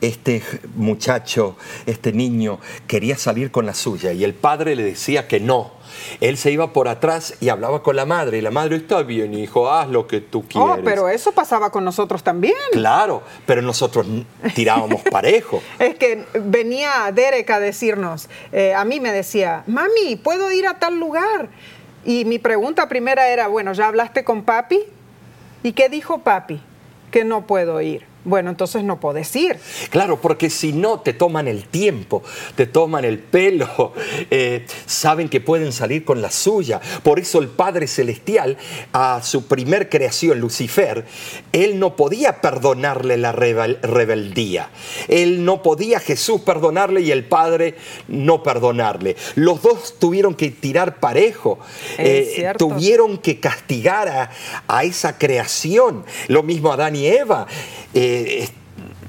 [0.00, 0.42] este
[0.76, 5.72] muchacho, este niño, quería salir con la suya y el padre le decía que no?
[6.20, 9.34] Él se iba por atrás y hablaba con la madre y la madre, está bien,
[9.34, 10.78] hijo, haz lo que tú quieres.
[10.78, 12.54] Oh, pero eso pasaba con nosotros también.
[12.72, 14.06] Claro, pero nosotros
[14.54, 15.62] tirábamos parejo.
[15.78, 20.78] Es que venía Derek a decirnos, eh, a mí me decía, mami, ¿puedo ir a
[20.78, 21.48] tal lugar?
[22.06, 24.78] Y mi pregunta primera era, bueno, ¿ya hablaste con papi?
[25.64, 26.60] ¿Y qué dijo papi?
[27.10, 28.04] Que no puedo ir.
[28.26, 29.56] Bueno, entonces no puedes ir.
[29.90, 32.24] Claro, porque si no te toman el tiempo,
[32.56, 33.92] te toman el pelo,
[34.32, 36.80] eh, saben que pueden salir con la suya.
[37.04, 38.56] Por eso el Padre Celestial,
[38.92, 41.04] a su primer creación, Lucifer,
[41.52, 44.70] él no podía perdonarle la rebel- rebeldía.
[45.06, 47.76] Él no podía Jesús perdonarle y el Padre
[48.08, 49.14] no perdonarle.
[49.36, 51.60] Los dos tuvieron que tirar parejo,
[51.96, 52.66] cierto.
[52.66, 54.30] tuvieron que castigar a,
[54.66, 56.04] a esa creación.
[56.26, 57.46] Lo mismo Adán y Eva.
[57.94, 58.48] Eh, eh,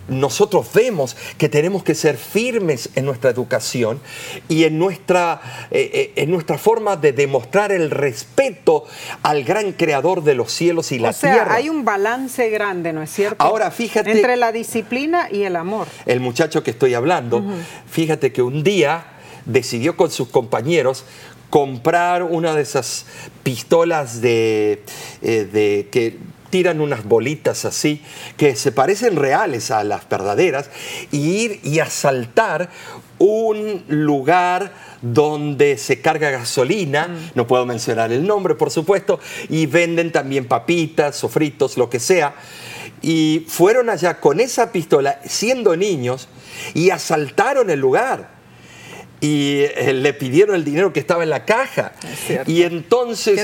[0.07, 3.99] nosotros vemos que tenemos que ser firmes en nuestra educación
[4.47, 8.85] y en nuestra, eh, eh, en nuestra forma de demostrar el respeto
[9.21, 11.55] al gran creador de los cielos y la o sea, tierra.
[11.55, 13.43] hay un balance grande, ¿no es cierto?
[13.43, 15.87] Ahora, fíjate- Entre la disciplina y el amor.
[16.05, 17.43] el muchacho que estoy hablando,
[17.89, 19.07] fíjate que un día
[19.45, 21.03] decidió con sus compañeros
[21.49, 23.05] comprar una de esas
[23.43, 24.83] pistolas de,
[25.21, 26.17] eh, de que
[26.49, 28.01] tiran unas bolitas así,
[28.37, 30.69] que se parecen reales a las verdaderas,
[31.11, 32.69] y ir y asaltar
[33.19, 40.11] un lugar donde se carga gasolina, no puedo mencionar el nombre, por supuesto, y venden
[40.11, 42.35] también papitas, sofritos, lo que sea.
[43.01, 46.27] Y fueron allá con esa pistola, siendo niños,
[46.73, 48.36] y asaltaron el lugar.
[49.19, 51.93] Y eh, le pidieron el dinero que estaba en la caja.
[52.45, 53.39] Y entonces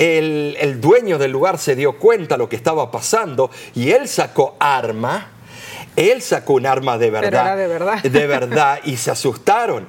[0.00, 4.08] El, el, dueño del lugar se dio cuenta de lo que estaba pasando y él
[4.08, 5.30] sacó arma.
[5.96, 7.56] Él sacó un arma de verdad.
[7.56, 8.02] de verdad.
[8.02, 8.80] De verdad.
[8.84, 9.86] Y se asustaron.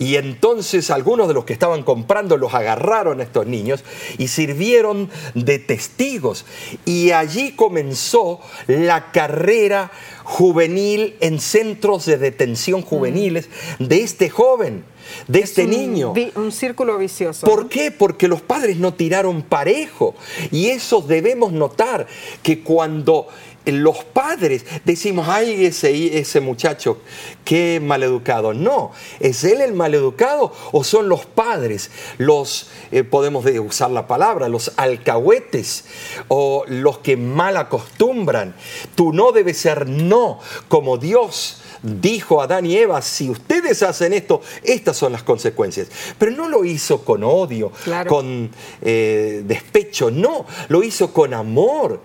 [0.00, 3.84] Y entonces algunos de los que estaban comprando los agarraron a estos niños
[4.18, 6.44] y sirvieron de testigos.
[6.84, 9.92] Y allí comenzó la carrera
[10.24, 14.84] juvenil en centros de detención juveniles de este joven
[15.28, 16.14] de este niño.
[16.34, 17.46] Un círculo vicioso.
[17.46, 17.90] ¿Por qué?
[17.90, 20.14] Porque los padres no tiraron parejo.
[20.50, 22.06] Y eso debemos notar,
[22.42, 23.28] que cuando
[23.66, 26.98] los padres decimos, ay, ese, ese muchacho,
[27.44, 28.54] qué maleducado.
[28.54, 34.48] No, ¿es él el maleducado o son los padres, los, eh, podemos usar la palabra,
[34.48, 35.84] los alcahuetes
[36.28, 38.54] o los que mal acostumbran?
[38.94, 44.14] Tú no debes ser no, como Dios dijo a Adán y Eva, si ustedes hacen
[44.14, 45.88] esto, estas son las consecuencias.
[46.18, 47.72] Pero no lo hizo con odio,
[48.08, 48.50] con
[48.80, 52.00] eh, despecho, no, lo hizo con amor.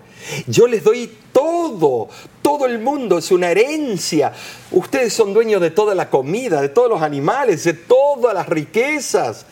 [0.46, 2.08] Yo les doy todo,
[2.42, 4.32] todo el mundo es una herencia.
[4.70, 9.46] Ustedes son dueños de toda la comida, de todos los animales, de todas las riquezas.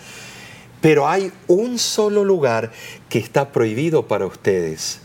[0.81, 2.71] Pero hay un solo lugar
[3.09, 5.01] que está prohibido para ustedes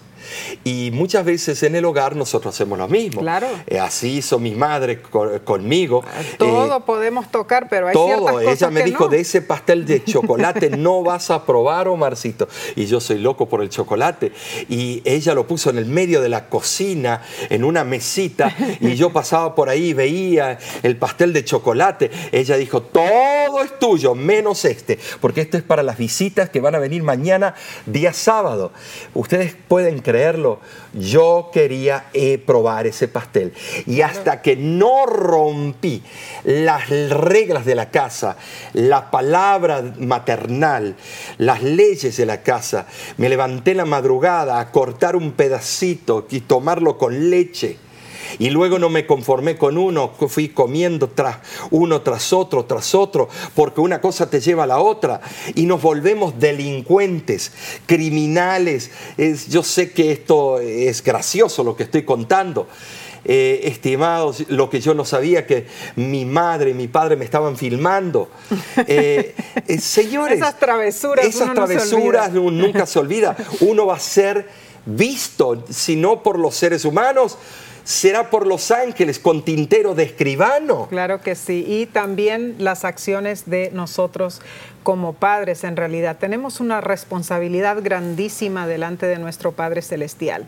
[0.64, 3.22] y muchas veces en el hogar nosotros hacemos lo mismo.
[3.22, 3.48] Claro.
[3.68, 5.02] Eh, así hizo mi madre
[5.44, 6.04] conmigo.
[6.06, 8.08] Ah, todo eh, podemos tocar, pero hay todo.
[8.08, 12.48] ciertas cosas Ella me dijo, de ese pastel de chocolate no vas a probar, Omarcito.
[12.76, 14.32] Y yo soy loco por el chocolate.
[14.70, 19.12] Y ella lo puso en el medio de la cocina, en una mesita, y yo
[19.12, 22.12] pasaba por ahí y veía el pastel de chocolate.
[22.32, 26.76] Ella dijo, todo es tuyo, menos este, porque este es para las visitas que van
[26.76, 27.56] a venir mañana,
[27.86, 28.72] día sábado.
[29.14, 30.13] Ustedes pueden creer
[30.94, 33.54] yo quería eh, probar ese pastel.
[33.86, 36.04] Y hasta que no rompí
[36.44, 38.38] las reglas de la casa,
[38.74, 40.96] la palabra maternal,
[41.38, 42.86] las leyes de la casa,
[43.18, 47.78] me levanté la madrugada a cortar un pedacito y tomarlo con leche
[48.40, 51.38] y luego no me conformé con uno, fui comiendo tras
[51.72, 55.22] uno tras otro, tras otro, porque una cosa te lleva a la otra
[55.56, 57.52] y nos volvemos delincuentes,
[57.86, 58.92] criminales.
[59.50, 62.68] yo sé que esto es gracioso lo que estoy contando.
[63.26, 67.56] Eh, estimados, lo que yo no sabía, que mi madre y mi padre me estaban
[67.56, 68.30] filmando.
[68.86, 69.34] Eh,
[69.68, 73.38] eh, señores, esas travesuras, esas travesuras nunca se olvida.
[73.62, 74.50] Uno va a ser
[74.86, 77.38] visto, si no por los seres humanos,
[77.84, 80.88] será por los ángeles con tintero de escribano.
[80.90, 84.42] Claro que sí, y también las acciones de nosotros
[84.84, 86.18] como padres en realidad.
[86.20, 90.46] Tenemos una responsabilidad grandísima delante de nuestro Padre Celestial.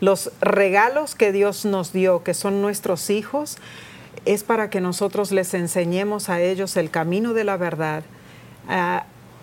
[0.00, 3.58] Los regalos que Dios nos dio, que son nuestros hijos,
[4.24, 8.02] es para que nosotros les enseñemos a ellos el camino de la verdad.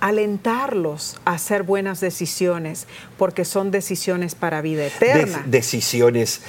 [0.02, 2.86] alentarlos a hacer buenas decisiones,
[3.18, 5.42] porque son decisiones para vida eterna.
[5.48, 6.42] decisiones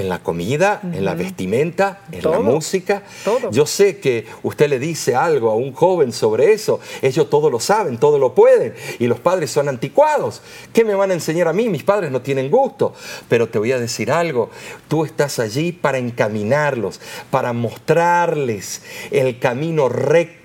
[0.00, 3.02] en la comida, en la vestimenta, en la música.
[3.50, 7.60] Yo sé que usted le dice algo a un joven sobre eso, ellos todo lo
[7.60, 10.42] saben, todo lo pueden, y los padres son anticuados.
[10.72, 11.68] ¿Qué me van a enseñar a mí?
[11.68, 12.94] Mis padres no tienen gusto.
[13.28, 14.50] Pero te voy a decir algo,
[14.88, 20.36] tú estás allí para encaminarlos, para mostrarles el camino recto,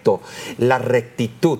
[0.57, 1.59] la rectitud.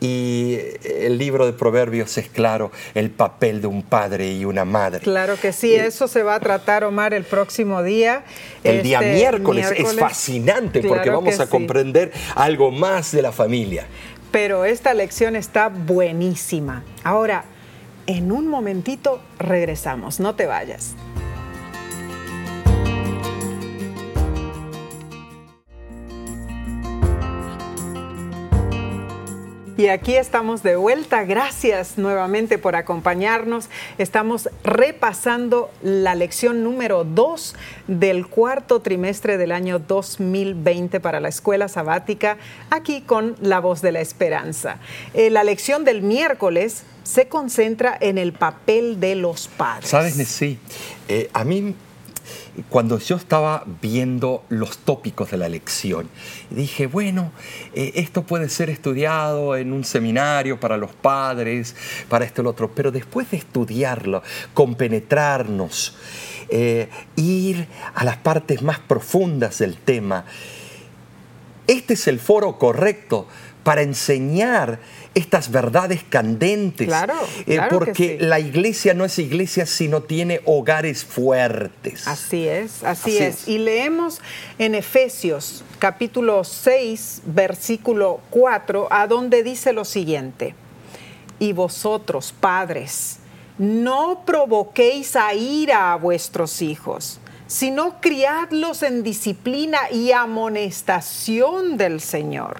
[0.00, 5.00] Y el libro de Proverbios es claro, el papel de un padre y una madre.
[5.00, 8.24] Claro que sí, eh, eso se va a tratar, Omar, el próximo día.
[8.64, 13.86] El día este, miércoles, es fascinante porque vamos a comprender algo más de la familia.
[14.30, 16.84] Pero esta lección está buenísima.
[17.02, 17.44] Ahora,
[18.06, 20.94] en un momentito regresamos, no te vayas.
[29.78, 31.22] Y aquí estamos de vuelta.
[31.22, 33.68] Gracias nuevamente por acompañarnos.
[33.96, 37.54] Estamos repasando la lección número 2
[37.86, 42.38] del cuarto trimestre del año 2020 para la escuela sabática,
[42.70, 44.78] aquí con La Voz de la Esperanza.
[45.14, 49.90] Eh, la lección del miércoles se concentra en el papel de los padres.
[49.90, 50.58] Sabes, sí,
[51.06, 51.76] eh, a mí
[52.68, 56.08] cuando yo estaba viendo los tópicos de la lección,
[56.50, 57.32] dije, bueno,
[57.74, 61.76] eh, esto puede ser estudiado en un seminario para los padres,
[62.08, 64.22] para esto y lo otro, pero después de estudiarlo,
[64.54, 65.96] compenetrarnos,
[66.48, 70.24] eh, ir a las partes más profundas del tema,
[71.66, 73.28] este es el foro correcto
[73.64, 74.78] para enseñar
[75.14, 76.86] estas verdades candentes.
[76.86, 77.14] Claro,
[77.46, 78.24] eh, claro porque sí.
[78.24, 82.06] la iglesia no es iglesia si no tiene hogares fuertes.
[82.06, 83.42] Así es, así, Así es.
[83.42, 83.48] es.
[83.48, 84.20] Y leemos
[84.58, 90.54] en Efesios capítulo 6, versículo 4, a donde dice lo siguiente,
[91.38, 93.18] y vosotros, padres,
[93.58, 102.58] no provoquéis a ira a vuestros hijos, sino criadlos en disciplina y amonestación del Señor.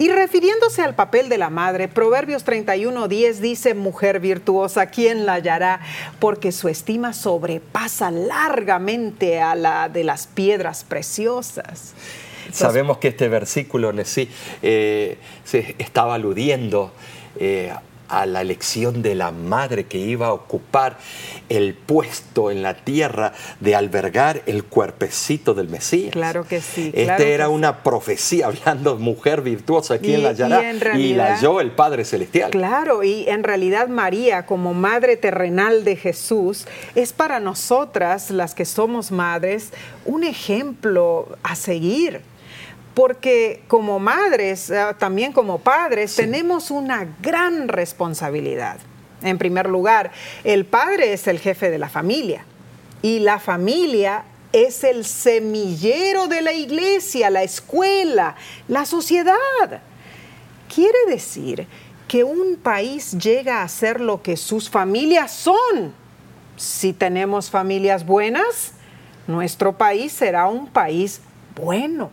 [0.00, 5.80] Y refiriéndose al papel de la madre, Proverbios 31:10 dice, mujer virtuosa, ¿quién la hallará?
[6.18, 11.92] Porque su estima sobrepasa largamente a la de las piedras preciosas.
[12.50, 14.30] Sabemos que este versículo sí,
[14.62, 16.92] eh, se estaba aludiendo
[17.38, 17.70] eh,
[18.10, 20.98] a la elección de la madre que iba a ocupar
[21.48, 26.12] el puesto en la tierra de albergar el cuerpecito del Mesías.
[26.12, 27.52] Claro que sí, claro que era sí.
[27.52, 30.62] una profecía hablando de mujer virtuosa, ¿quién Y- la hallará?
[30.62, 32.50] y en y la halló el Padre Celestial.
[32.50, 38.64] Claro, y en realidad María, como madre terrenal de Jesús, es para nosotras, las que
[38.64, 39.70] somos madres,
[40.04, 42.22] un ejemplo a seguir.
[42.94, 48.78] Porque como madres, eh, también como padres, tenemos una gran responsabilidad.
[49.22, 50.10] En primer lugar,
[50.44, 52.44] el padre es el jefe de la familia
[53.02, 58.34] y la familia es el semillero de la iglesia, la escuela,
[58.66, 59.36] la sociedad.
[60.74, 61.66] Quiere decir
[62.08, 65.94] que un país llega a ser lo que sus familias son.
[66.56, 68.72] Si tenemos familias buenas,
[69.26, 71.20] nuestro país será un país
[71.54, 72.10] bueno.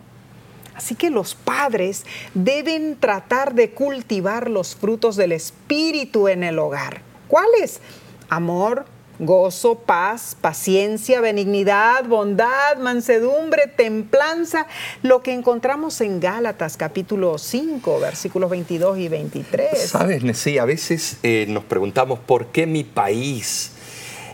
[0.77, 2.05] Así que los padres
[2.35, 7.01] deben tratar de cultivar los frutos del Espíritu en el hogar.
[7.27, 7.81] ¿Cuáles?
[8.29, 8.85] Amor,
[9.17, 14.67] gozo, paz, paciencia, benignidad, bondad, mansedumbre, templanza,
[15.01, 19.81] lo que encontramos en Gálatas capítulo 5, versículos 22 y 23.
[19.81, 23.71] Sabes, sí, a veces eh, nos preguntamos por qué mi país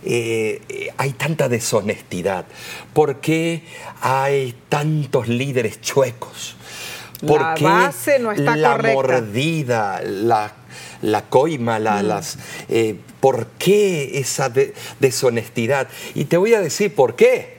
[0.05, 2.45] eh, eh, hay tanta deshonestidad,
[2.93, 3.63] por qué
[4.01, 6.55] hay tantos líderes chuecos,
[7.25, 8.93] por La qué base no está la correcta.
[8.95, 10.53] mordida, la,
[11.01, 12.07] la coima, la- Mm.
[12.07, 12.37] las,
[12.69, 15.87] eh, por qué esa de- deshonestidad.
[16.15, 17.52] Y te voy a decir por qué.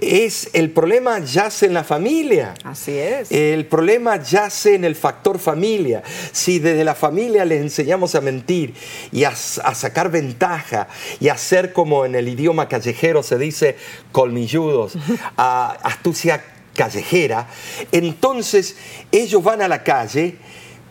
[0.00, 2.54] Es el problema yace en la familia.
[2.64, 3.30] Así es.
[3.30, 6.02] El problema yace en el factor familia.
[6.32, 8.74] Si desde la familia les enseñamos a mentir
[9.12, 10.88] y a, a sacar ventaja
[11.20, 13.76] y a ser como en el idioma callejero se dice
[14.12, 14.94] colmilludos,
[15.36, 16.42] a astucia
[16.74, 17.48] callejera,
[17.92, 18.76] entonces
[19.12, 20.36] ellos van a la calle,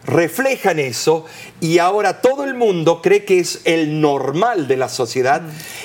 [0.09, 1.25] reflejan eso
[1.61, 5.41] y ahora todo el mundo cree que es el normal de la sociedad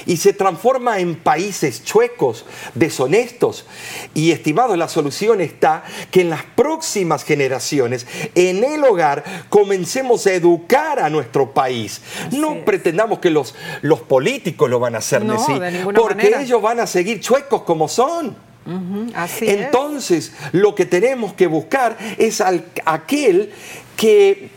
[0.06, 2.44] y se transforma en países chuecos,
[2.74, 3.66] deshonestos.
[4.14, 10.32] Y estimados, la solución está que en las próximas generaciones, en el hogar, comencemos a
[10.32, 12.00] educar a nuestro país.
[12.32, 12.62] no es.
[12.64, 16.42] pretendamos que los, los políticos lo van a hacer, No, de ninguna porque manera.
[16.42, 18.36] ellos van a seguir chuecos como son.
[18.66, 19.60] Ujú, Así es.
[19.66, 23.52] Entonces, lo que tenemos que buscar es al- aquel
[23.96, 24.50] que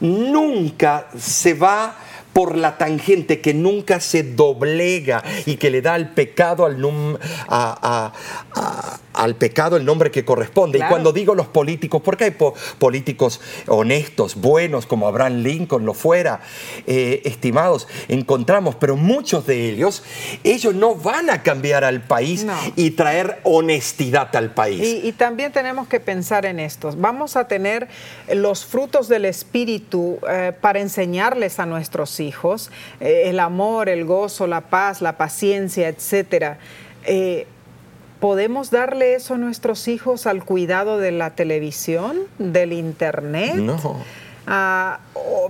[0.00, 1.96] nunca se va
[2.32, 7.18] por la tangente, que nunca se doblega y que le da al pecado al num-
[7.48, 8.12] a-
[8.54, 10.78] a- a- al pecado el nombre que corresponde.
[10.78, 10.90] Claro.
[10.90, 15.94] Y cuando digo los políticos, porque hay po- políticos honestos, buenos, como Abraham Lincoln lo
[15.94, 16.40] fuera,
[16.86, 20.02] eh, estimados, encontramos, pero muchos de ellos,
[20.44, 22.54] ellos no van a cambiar al país No.
[22.76, 24.80] y traer honestidad al país.
[24.82, 27.00] Y, y también tenemos que pensar en estos.
[27.00, 27.88] Vamos a tener
[28.32, 34.46] los frutos del Espíritu eh, para enseñarles a nuestros hijos, eh, el amor, el gozo,
[34.46, 36.58] la paz, la paciencia, etcétera.
[37.04, 37.46] Eh,
[38.20, 43.56] ¿Podemos darle eso a nuestros hijos al cuidado de la televisión, del internet?
[43.56, 43.78] No.
[44.46, 45.00] Ah,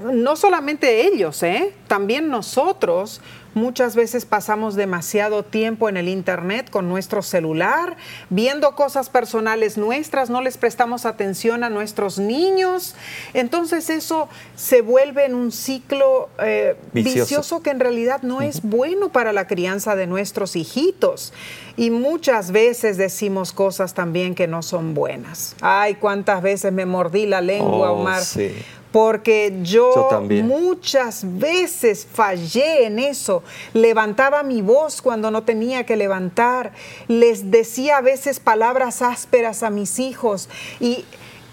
[0.01, 1.73] no solamente ellos, ¿eh?
[1.87, 3.21] también nosotros
[3.57, 7.97] muchas veces pasamos demasiado tiempo en el Internet con nuestro celular,
[8.31, 12.95] viendo cosas personales nuestras, no les prestamos atención a nuestros niños.
[13.35, 17.21] Entonces eso se vuelve en un ciclo eh, Vicioso.
[17.25, 21.33] vicioso que en realidad no es bueno para la crianza de nuestros hijitos.
[21.79, 25.57] Y muchas veces decimos cosas también que no son buenas.
[25.61, 28.23] Ay, cuántas veces me mordí la lengua, Oh, Omar.
[28.23, 28.53] sí.
[28.97, 30.47] Porque yo, Yo también.
[30.47, 33.43] muchas veces fallé en eso.
[33.75, 36.73] Levantaba mi voz cuando no tenía que levantar.
[37.07, 40.49] Les decía a veces palabras ásperas a mis hijos.
[40.81, 41.05] Y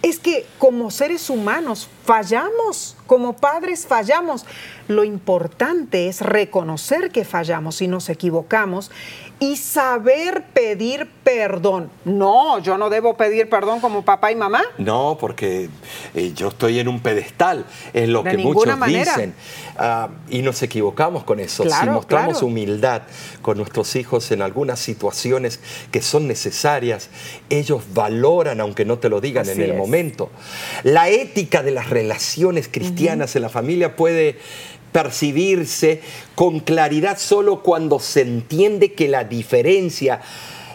[0.02, 4.46] es que como seres humanos fallamos, como padres fallamos.
[4.88, 8.90] Lo importante es reconocer que fallamos y nos equivocamos
[9.44, 11.90] y saber pedir perdón.
[12.06, 14.62] No, yo no debo pedir perdón como papá y mamá.
[14.78, 15.70] No, porque
[16.16, 19.34] eh, yo estoy en un pedestal, es lo que muchos dicen.
[19.76, 21.66] Ah, y nos equivocamos con eso.
[21.70, 23.02] si mostramos humildad
[23.42, 25.60] con nuestros hijos en algunas situaciones
[25.92, 27.10] que son necesarias,
[27.50, 30.30] ellos valoran, aunque no te lo digan en el momento.
[30.84, 34.38] La ética de las relaciones cristianas en la familia puede
[34.94, 36.02] percibirse
[36.36, 40.22] con claridad solo cuando se entiende que la diferencia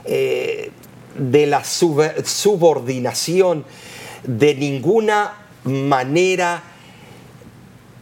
[0.04, 0.70] eh,
[1.16, 3.64] de la subordinación
[4.24, 5.32] de ninguna
[5.64, 6.62] manera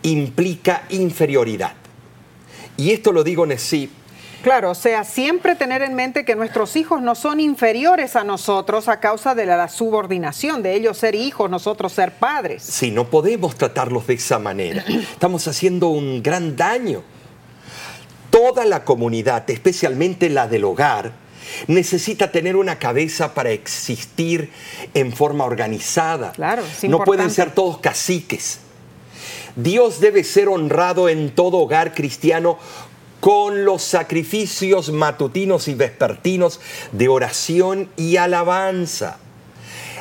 [0.02, 1.74] implica inferioridad.
[2.76, 3.88] Y esto lo digo en sí
[4.47, 8.86] Claro, o sea, siempre tener en mente que nuestros hijos no son inferiores a nosotros
[8.86, 12.62] a causa de la subordinación, de ellos ser hijos, nosotros ser padres.
[12.62, 14.84] Sí, no podemos tratarlos de esa manera.
[14.86, 17.03] Estamos haciendo un gran daño.
[18.30, 21.11] Toda la comunidad, especialmente la del hogar,
[21.66, 24.53] necesita tener una cabeza para existir
[24.94, 26.30] en forma organizada.
[26.30, 28.61] Claro, no pueden ser todos caciques.
[29.57, 32.59] Dios debe ser honrado en todo hogar cristiano
[33.27, 36.61] con los sacrificios matutinos y vespertinos
[36.93, 39.18] de oración y alabanza.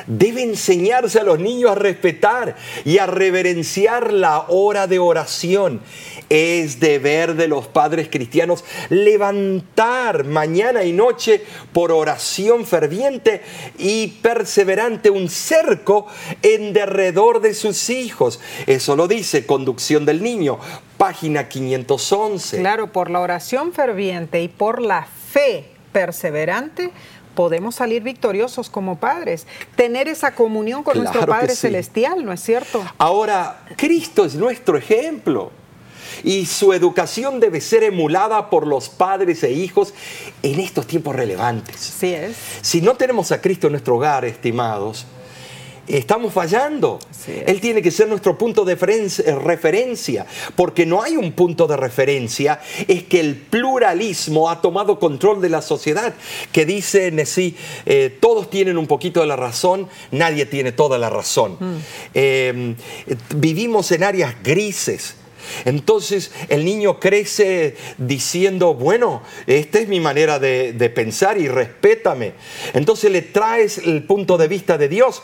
[0.06, 2.54] Debe enseñarse a los niños a respetar
[2.84, 5.80] y a reverenciar la hora de oración
[6.28, 13.42] es deber de los padres cristianos levantar mañana y noche por oración ferviente
[13.78, 16.06] y perseverante un cerco
[16.42, 18.40] en derredor de sus hijos.
[18.66, 20.58] Eso lo dice Conducción del Niño,
[20.96, 22.58] página 511.
[22.58, 26.90] Claro, por la oración ferviente y por la fe perseverante
[27.34, 29.46] podemos salir victoriosos como padres,
[29.76, 32.82] tener esa comunión con nuestro Padre Celestial, ¿no es cierto?
[32.96, 35.52] Ahora, Cristo es nuestro ejemplo
[36.24, 39.94] y su educación debe ser emulada por los padres e hijos
[40.42, 41.76] en estos tiempos relevantes.
[41.76, 42.36] Sí es.
[42.62, 45.06] Si no tenemos a Cristo en nuestro hogar, estimados,
[45.88, 46.98] estamos fallando.
[47.46, 52.60] Él tiene que ser nuestro punto de referencia, porque no hay un punto de referencia,
[52.86, 56.14] es que el pluralismo ha tomado control de la sociedad,
[56.52, 61.10] que dice Nesí, eh, todos tienen un poquito de la razón, nadie tiene toda la
[61.10, 61.56] razón.
[61.58, 61.76] Mm.
[62.14, 62.74] Eh,
[63.34, 65.16] vivimos en áreas grises
[65.64, 72.32] entonces el niño crece diciendo, bueno, esta es mi manera de, pensar y respétame.
[72.72, 75.22] Entonces le traes el punto de vista de Dios.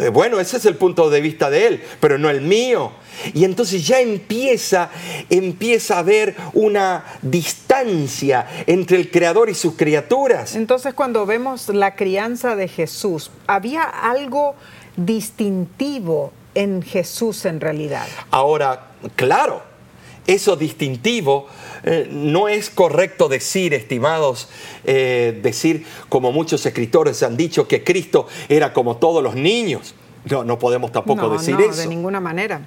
[0.00, 2.92] Eh, bueno, ese es el punto de vista de Él, pero no el mío.
[3.32, 4.90] Y entonces ya empieza,
[5.30, 10.56] empieza a haber una distancia entre el Creador y sus criaturas.
[10.56, 14.56] Entonces cuando vemos la crianza de Jesús, había algo
[14.96, 18.06] distintivo en Jesús en realidad.
[18.30, 19.62] Ahora, claro,
[20.26, 21.48] eso distintivo
[21.82, 24.48] eh, no es correcto decir, estimados,
[24.84, 29.94] eh, decir como muchos escritores han dicho que Cristo era como todos los niños.
[30.24, 31.82] No, no podemos tampoco decir no, eso.
[31.82, 32.66] De ninguna manera.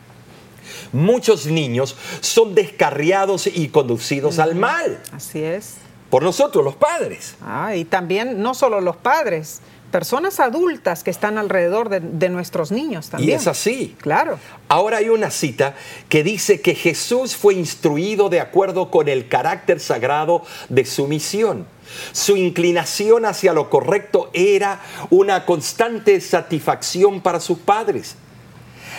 [0.93, 5.01] Muchos niños son descarriados y conducidos al mal.
[5.11, 5.77] Así es.
[6.11, 7.35] Por nosotros, los padres.
[7.41, 9.61] Ah, y también no solo los padres,
[9.91, 13.31] personas adultas que están alrededor de, nuestros niños también.
[13.31, 13.95] Y es así.
[13.99, 14.37] Claro.
[14.67, 15.75] Ahora hay una cita
[16.09, 21.65] que dice que Jesús fue instruido de acuerdo con el carácter sagrado de su misión.
[22.11, 28.15] Su inclinación hacia lo correcto era una constante satisfacción para sus padres.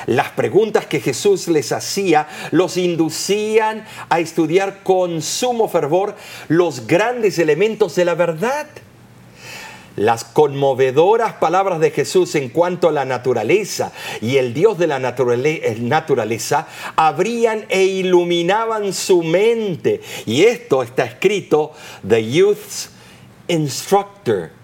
[0.07, 6.17] Las preguntas que Jesús les hacía los inducían a estudiar con sumo fervor
[6.49, 8.69] los grandes elementos de la verdad
[9.99, 14.99] las conmovedoras palabras de Jesús en cuanto a la naturaleza y el Dios de la
[14.99, 20.01] naturaleza abrían e iluminaban su mente.
[20.27, 21.73] Y esto está escrito,
[22.07, 22.91] The Youth's
[23.49, 24.58] Instructor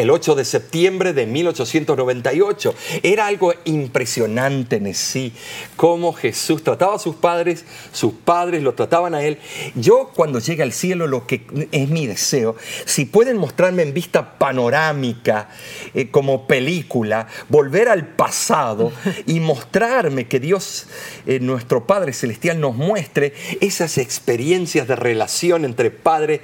[0.00, 2.74] el 8 de septiembre de 1898.
[3.02, 5.32] Era algo impresionante en sí,
[5.76, 9.38] cómo Jesús trataba a sus padres, sus padres lo trataban a él.
[9.74, 14.38] Yo cuando llegue al cielo, lo que es mi deseo, si pueden mostrarme en vista
[14.38, 15.50] panorámica,
[15.94, 18.92] eh, como película, volver al pasado
[19.26, 20.86] y mostrarme que Dios,
[21.26, 26.40] eh, nuestro Padre Celestial, nos muestre esas experiencias de relación entre Padre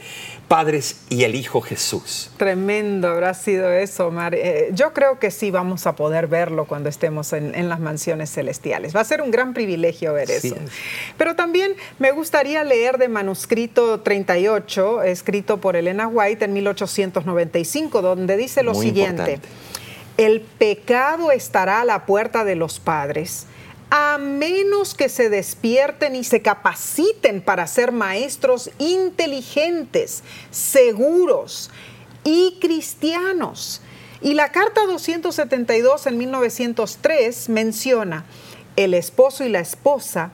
[0.49, 2.31] padres y el Hijo Jesús.
[2.37, 4.35] Tremendo habrá sido eso, Omar.
[4.35, 8.95] Eh, yo creo que sí vamos a poder verlo cuando estemos en, las mansiones celestiales.
[8.95, 10.57] Va a ser un gran privilegio ver eso.
[11.17, 18.37] Pero también me gustaría leer de manuscrito 38, escrito por Elena White en 1895, donde
[18.37, 19.41] dice lo siguiente.
[20.17, 23.47] El pecado estará a la puerta de los padres
[23.91, 31.71] a menos que se despierten y se capaciten para ser maestros inteligentes, seguros
[32.25, 33.81] y cristianos.
[34.21, 38.25] Y la Carta 272 en 1903 menciona,
[38.77, 40.33] el esposo y la esposa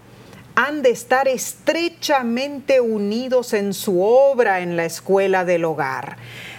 [0.55, 6.16] han de estar estrechamente unidos en su obra en la escuela del hogar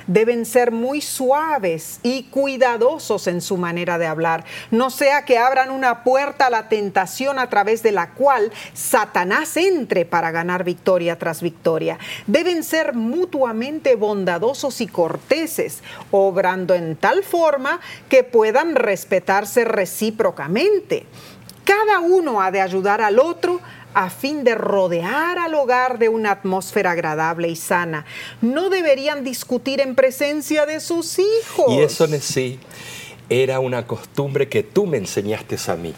[0.08, 5.72] deben ser muy suaves y cuidadosos en su manera de hablar, no sea que abran
[5.72, 11.18] una puerta a la tentación a través de la cual Satanás entre para ganar victoria
[11.18, 11.98] tras victoria.
[12.28, 15.82] Deben ser mutuamente bondadosos y corteses,
[16.12, 17.80] obrando en tal forma
[18.10, 21.06] que puedan respetarse recíprocamente.
[21.64, 23.62] Cada uno ha de ayudar al otro
[23.94, 28.06] a fin de rodear al hogar de una atmósfera agradable y sana.
[28.42, 31.72] No deberían discutir en presencia de sus hijos.
[31.72, 32.60] Y eso sí
[33.30, 35.94] era una costumbre que tú me enseñaste a mí.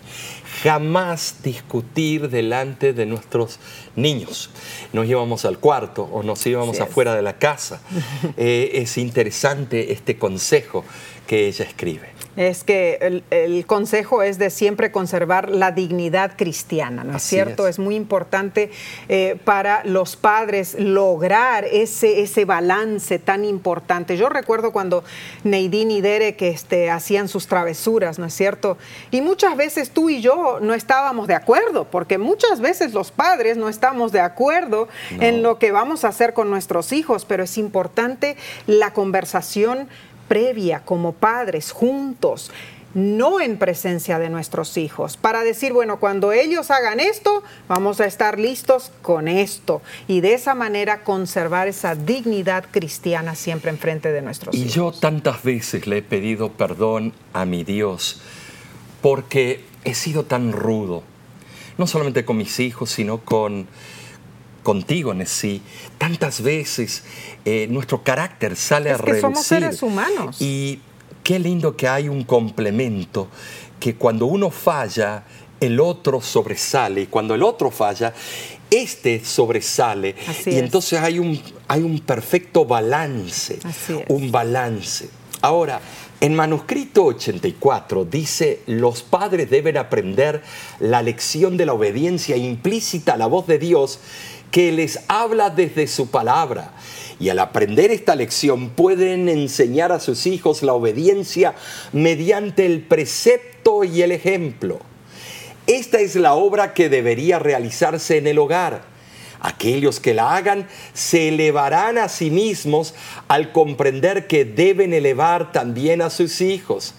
[0.63, 3.59] Jamás discutir delante de nuestros
[3.95, 4.49] niños.
[4.93, 7.81] Nos íbamos al cuarto o nos íbamos afuera de la casa.
[8.37, 10.83] Eh, es interesante este consejo
[11.25, 17.17] que ella escribe es que el, consejo es de siempre conservar la dignidad cristiana, ¿no
[17.17, 17.67] es cierto?
[17.67, 17.79] Es.
[17.79, 18.71] muy importante
[19.07, 24.17] eh, para los padres lograr ese, ese balance tan importante.
[24.17, 25.03] Yo recuerdo cuando
[25.43, 28.77] Neidín y Derek este, hacían sus travesuras, ¿no es cierto?
[29.11, 33.57] Y muchas veces tú y yo no estábamos de acuerdo, porque muchas veces los padres
[33.57, 34.87] no estamos de acuerdo
[35.19, 38.35] en lo que vamos a hacer con nuestros hijos, pero es importante
[38.67, 39.87] la conversación
[40.27, 42.51] previa como padres juntos,
[42.95, 48.05] no en presencia de nuestros hijos, para decir, bueno, cuando ellos hagan esto, vamos a
[48.05, 54.21] estar listos con esto y de esa manera conservar esa dignidad cristiana siempre enfrente de
[54.21, 54.67] nuestros hijos.
[54.67, 58.21] Y yo tantas veces le he pedido perdón a mi Dios
[59.01, 61.03] porque he sido tan rudo,
[61.77, 63.67] no solamente con mis hijos, sino con
[64.65, 65.61] contigo, Nessie.
[65.97, 67.03] Tantas veces
[67.45, 69.21] eh, nuestro carácter sale a relucir.
[69.21, 70.41] somos seres humanos.
[70.41, 70.81] Y
[71.23, 73.29] qué lindo que hay un complemento,
[73.79, 75.23] que cuando uno falla,
[75.61, 77.01] el otro sobresale.
[77.01, 78.13] Y cuando el otro falla,
[78.69, 80.15] este sobresale.
[80.45, 83.59] y entonces hay un, hay un perfecto balance.
[84.09, 85.09] Un balance.
[85.41, 85.79] Ahora,
[86.21, 90.41] en manuscrito 84 dice, los padres deben aprender
[90.79, 93.99] la lección de la obediencia implícita a la voz de Dios
[94.55, 96.71] que les habla desde su palabra.
[97.19, 101.55] Y al aprender esta lección pueden enseñar a sus hijos la obediencia
[101.91, 104.79] mediante el precepto y el ejemplo.
[105.67, 108.85] Esta es la obra que debería realizarse en el hogar.
[109.41, 112.93] Aquellos que la hagan se elevarán a sí mismos
[113.27, 116.93] al comprender que deben elevar también a sus hijos.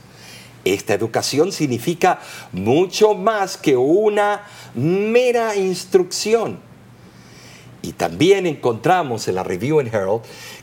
[0.66, 2.20] Esta educación significa
[2.52, 4.42] mucho más que una
[4.74, 6.65] mera instrucción.
[7.86, 10.22] Y también encontramos en la Review and Herald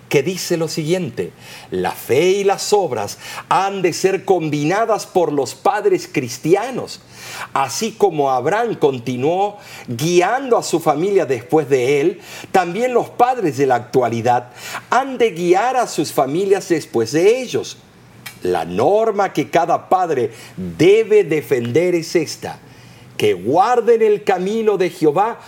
[0.09, 1.31] que dice lo siguiente,
[1.71, 3.17] la fe y las obras
[3.47, 6.99] han de ser combinadas por los padres cristianos,
[7.53, 9.57] así como Abraham continuó
[9.87, 12.21] guiando a su familia después de él,
[12.51, 14.51] también los padres de la actualidad
[14.89, 17.77] han de guiar a sus familias después de ellos.
[18.43, 22.59] La norma que cada padre debe defender es esta,
[23.15, 25.39] que guarden el camino de Jehová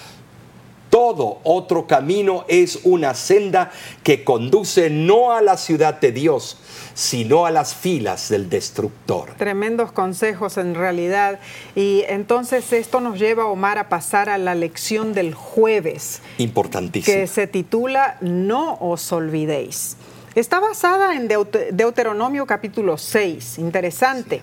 [0.90, 3.72] todo otro camino es una senda
[4.04, 6.58] que conduce no a la ciudad de Dios,
[6.94, 9.34] sino a las filas del destructor.
[9.38, 11.40] Tremendos consejos en realidad.
[11.76, 16.22] Y entonces esto nos lleva, Omar, a pasar a la lección del jueves.
[16.38, 17.16] Importantísimo.
[17.16, 19.98] Que se titula No os olvidéis.
[20.36, 24.42] Está basada en Deuteronomio capítulo 6, interesante.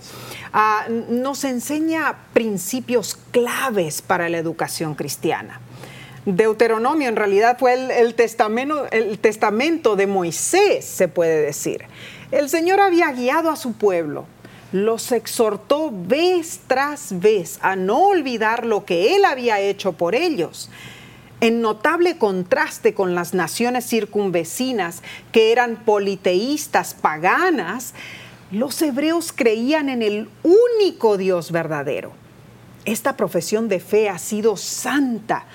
[0.51, 5.61] Ah, nos enseña principios claves para la educación cristiana.
[6.25, 11.85] Deuteronomio en realidad fue el, testamento, de Moisés, se puede decir.
[12.31, 14.27] El Señor había guiado a su pueblo,
[14.73, 20.71] los exhortó vez tras vez a no olvidar lo que Él había hecho por ellos
[21.43, 25.03] en notable contraste con las naciones circunvecinas
[25.33, 27.95] que eran politeístas paganas,
[28.53, 32.13] los hebreos creían en el único Dios verdadero.
[32.85, 35.47] Esta profesión de fe ha sido santa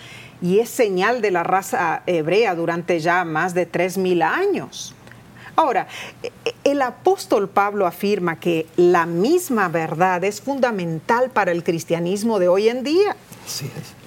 [0.41, 4.93] y es señal de la raza hebrea durante ya más de tres mil años.
[5.55, 5.87] Ahora,
[6.63, 12.69] el apóstol Pablo afirma que la misma verdad es fundamental para el cristianismo de hoy
[12.69, 13.15] en día.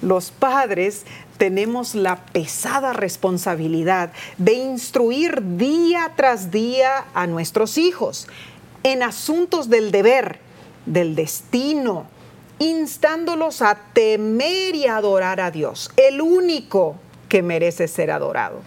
[0.01, 1.05] Los padres
[1.39, 8.28] tenemos la pesada responsabilidad de instruir día tras día a nuestros hijos
[8.85, 10.39] en asuntos del deber,
[10.87, 12.07] del destino,
[12.61, 16.94] instándolos a temer y adorar a Dios, el único
[17.28, 18.61] que merece ser adorado.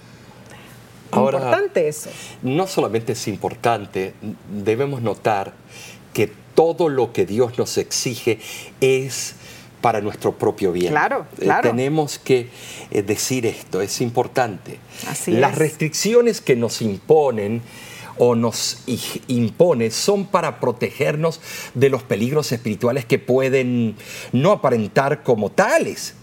[1.11, 2.09] Ahora, importante eso.
[2.41, 4.13] No solamente es importante,
[4.51, 5.53] debemos notar
[6.11, 8.39] que todo lo que Dios nos exige
[8.81, 9.35] es
[9.79, 10.91] para nuestro propio bien.
[10.91, 11.69] Claro, Eh, claro.
[11.69, 12.49] tenemos que
[12.89, 14.79] eh, decir esto, es importante.
[15.07, 15.57] Así Las es.
[15.59, 17.61] restricciones que nos imponen
[18.17, 18.83] o nos
[19.27, 21.39] impone son para protegernos
[21.73, 23.95] de los peligros espirituales que pueden
[24.31, 26.15] no aparentar como tales.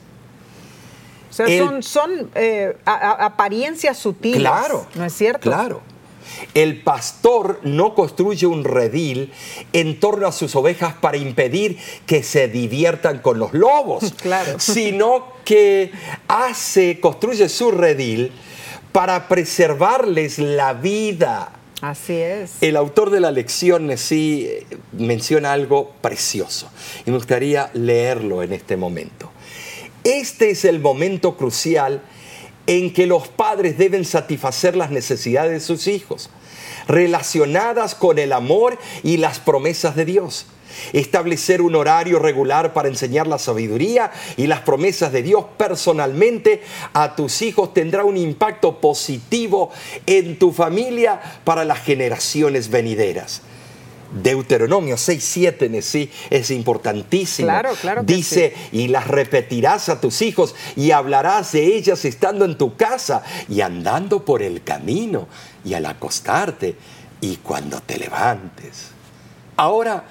[1.30, 4.41] O sea, El- son, son eh, a- a- apariencias sutiles.
[4.41, 4.86] Claro.
[4.95, 5.41] ¿No es cierto?
[5.41, 5.80] Claro.
[6.55, 9.32] El pastor no construye un redil
[9.72, 11.76] en torno a sus ovejas para impedir
[12.07, 14.59] que se diviertan con los lobos, Claro.
[14.61, 15.91] sino que
[16.28, 18.32] hace, construye su redil
[18.93, 21.53] para preservarles la vida.
[21.81, 22.55] Así es.
[22.61, 26.70] El autor de la lección sí eh, menciona algo precioso
[27.07, 29.31] y me gustaría leerlo en este momento.
[30.05, 32.03] Este es el momento crucial
[32.66, 36.31] en que los padres deben satisfacer las necesidades de sus hijos,
[36.87, 40.47] relacionadas con el amor y las promesas de Dios.
[40.92, 46.62] Establecer un horario regular para enseñar la sabiduría y las promesas de Dios personalmente
[46.92, 49.70] a tus hijos tendrá un impacto positivo
[50.06, 53.42] en tu familia para las generaciones venideras.
[54.12, 57.46] Deuteronomio 6.7 en sí es importantísimo.
[57.46, 62.44] Claro, claro que Dice, y las repetirás a tus hijos y hablarás de ellas estando
[62.44, 65.28] en tu casa y andando por el camino
[65.64, 66.74] y al acostarte
[67.20, 68.88] y cuando te levantes.
[69.56, 70.04] Ahora,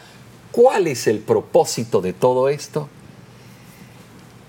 [0.59, 2.89] ¿cuál es el propósito de todo esto?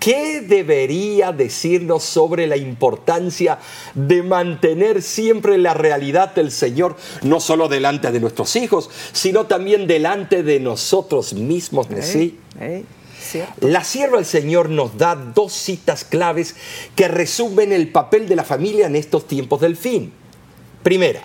[0.00, 3.61] ¿Qué debería decirnos sobre la importancia
[3.94, 9.86] de mantener siempre la realidad del Señor, no solo delante de nuestros hijos, sino también
[9.86, 11.86] delante de nosotros mismos?
[12.00, 12.40] ¿sí?
[13.61, 16.56] La sierva del Señor nos da dos citas claves
[16.96, 20.12] que resumen el papel de la familia en estos tiempos del fin.
[20.82, 21.22] Primera,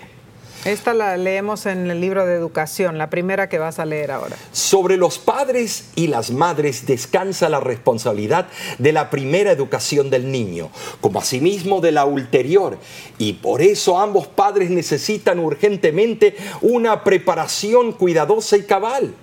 [0.66, 4.36] Esta la leemos en el libro de educación, la primera que vas a leer ahora.
[4.50, 8.48] sobre los padres y las madres descansa la responsabilidad
[8.78, 12.78] de la primera educación del niño, como asimismo de la ulterior,
[13.16, 19.14] y por eso ambos padres necesitan urgentemente una preparación cuidadosa y cabal.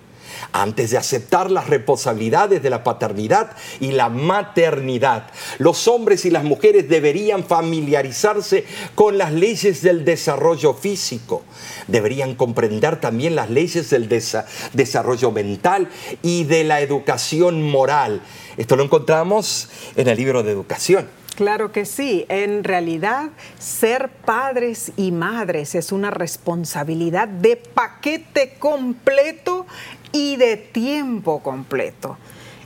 [0.52, 5.28] Antes de aceptar las responsabilidades de la paternidad y la maternidad,
[5.60, 8.66] los hombres y las mujeres deberían familiarizarse
[8.96, 11.44] con las leyes del desarrollo físico.
[11.88, 15.90] Deberían comprender también las leyes del desa- desarrollo mental
[16.22, 18.22] y de la educación moral.
[18.58, 21.08] Esto lo encontramos en el libro de educación.
[21.36, 22.26] Claro que sí.
[22.30, 29.66] En realidad, ser padres y madres es una responsabilidad de paquete completo
[30.14, 32.18] y de tiempo completo.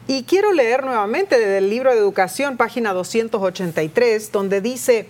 [0.08, 5.08] Y quiero leer nuevamente del libro de educación, página 283, donde dice,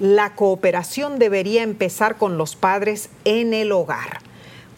[0.00, 4.22] la cooperación debería empezar con los padres en el hogar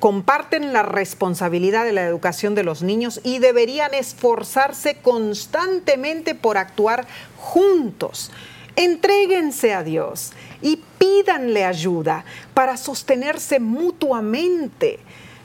[0.05, 7.07] comparten la responsabilidad de la educación de los niños y deberían esforzarse constantemente por actuar
[7.39, 8.31] juntos.
[8.77, 14.99] Entréguense a Dios y pídanle ayuda para sostenerse mutuamente.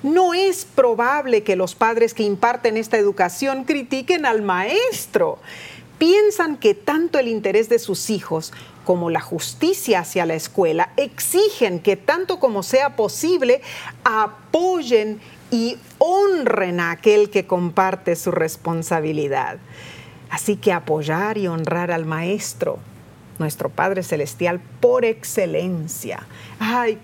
[0.04, 5.39] No es probable que los padres que imparten esta educación critiquen al maestro.
[5.97, 8.54] Piensan que tanto el interés de sus hijos
[8.86, 13.62] como la justicia hacia la escuela exigen que tanto como sea posible
[14.06, 15.20] apoyen
[15.52, 19.58] y honren a aquel que comparte su responsabilidad.
[20.30, 22.80] Así que apoyar y honrar al maestro,
[23.39, 26.26] nuestro Padre Celestial por excelencia.
[26.60, 27.00] Ay,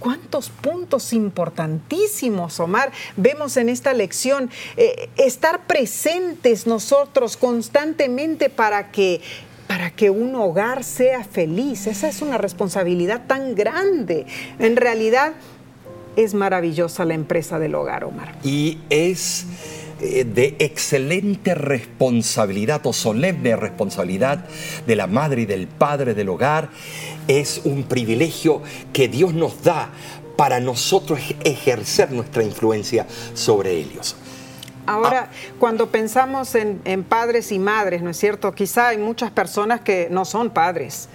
[0.00, 4.50] cuántos puntos importantísimos, Omar, vemos en esta lección.
[4.76, 9.20] Eh, estar presentes nosotros constantemente para que
[9.68, 11.86] para que un hogar sea feliz.
[11.86, 14.26] Esa es una responsabilidad tan grande.
[14.58, 15.34] En realidad
[16.16, 18.34] es maravillosa la empresa del hogar, Omar.
[18.42, 19.46] y es
[20.00, 24.46] eh, de excelente responsabilidad o solemne responsabilidad
[24.86, 26.70] de la madre y del padre del hogar.
[27.28, 28.62] Es un privilegio
[28.92, 29.90] que Dios nos da
[30.36, 34.16] para nosotros ejercer nuestra influencia sobre ellos.
[34.86, 38.52] Ahora, cuando pensamos en, en padres y madres, ¿no es cierto?
[38.52, 41.08] Quizá hay muchas personas que no son padres.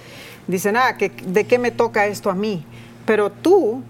[0.48, 2.64] Dicen, ah, que, ¿de qué me toca esto a mí?
[3.06, 3.82] Pero tú,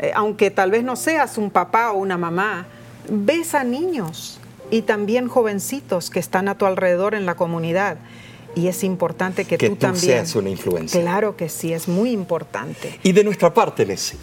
[0.00, 2.66] eh, aunque tal vez no seas un papá o una mamá,
[3.08, 4.38] ves a niños
[4.70, 7.96] y también jovencitos que están a tu alrededor en la comunidad.
[8.54, 10.04] Y es importante que, Que tú, tú también.
[10.04, 11.00] seas una influencia.
[11.00, 12.98] Claro que sí, es muy importante.
[13.02, 14.18] Y de nuestra parte, Nessie,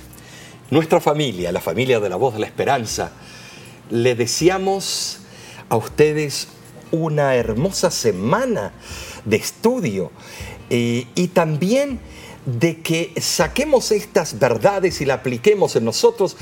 [0.69, 3.11] nuestra familia, la familia de la voz de la esperanza,
[3.89, 5.19] le deseamos
[5.69, 6.47] a ustedes
[6.91, 8.73] una hermosa semana
[9.25, 10.11] de estudio
[10.69, 11.99] eh, y también
[12.45, 16.38] de que saquemos estas verdades y las apliquemos en nosotros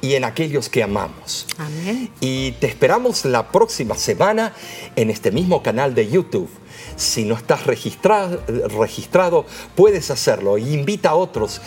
[0.00, 1.46] y en aquellos que amamos.
[1.58, 2.10] Amén.
[2.20, 4.52] Y te esperamos la próxima semana
[4.96, 6.48] en este mismo canal de YouTube.
[6.98, 9.46] Si no estás registrado,
[9.76, 11.60] puedes hacerlo e invita a otros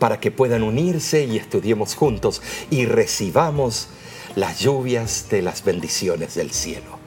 [0.00, 3.88] para que puedan unirse y estudiemos juntos y recibamos
[4.34, 6.98] las lluvias de las bendiciones del cielo.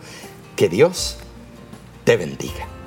[0.56, 1.18] Que Dios
[2.06, 2.79] te bendiga.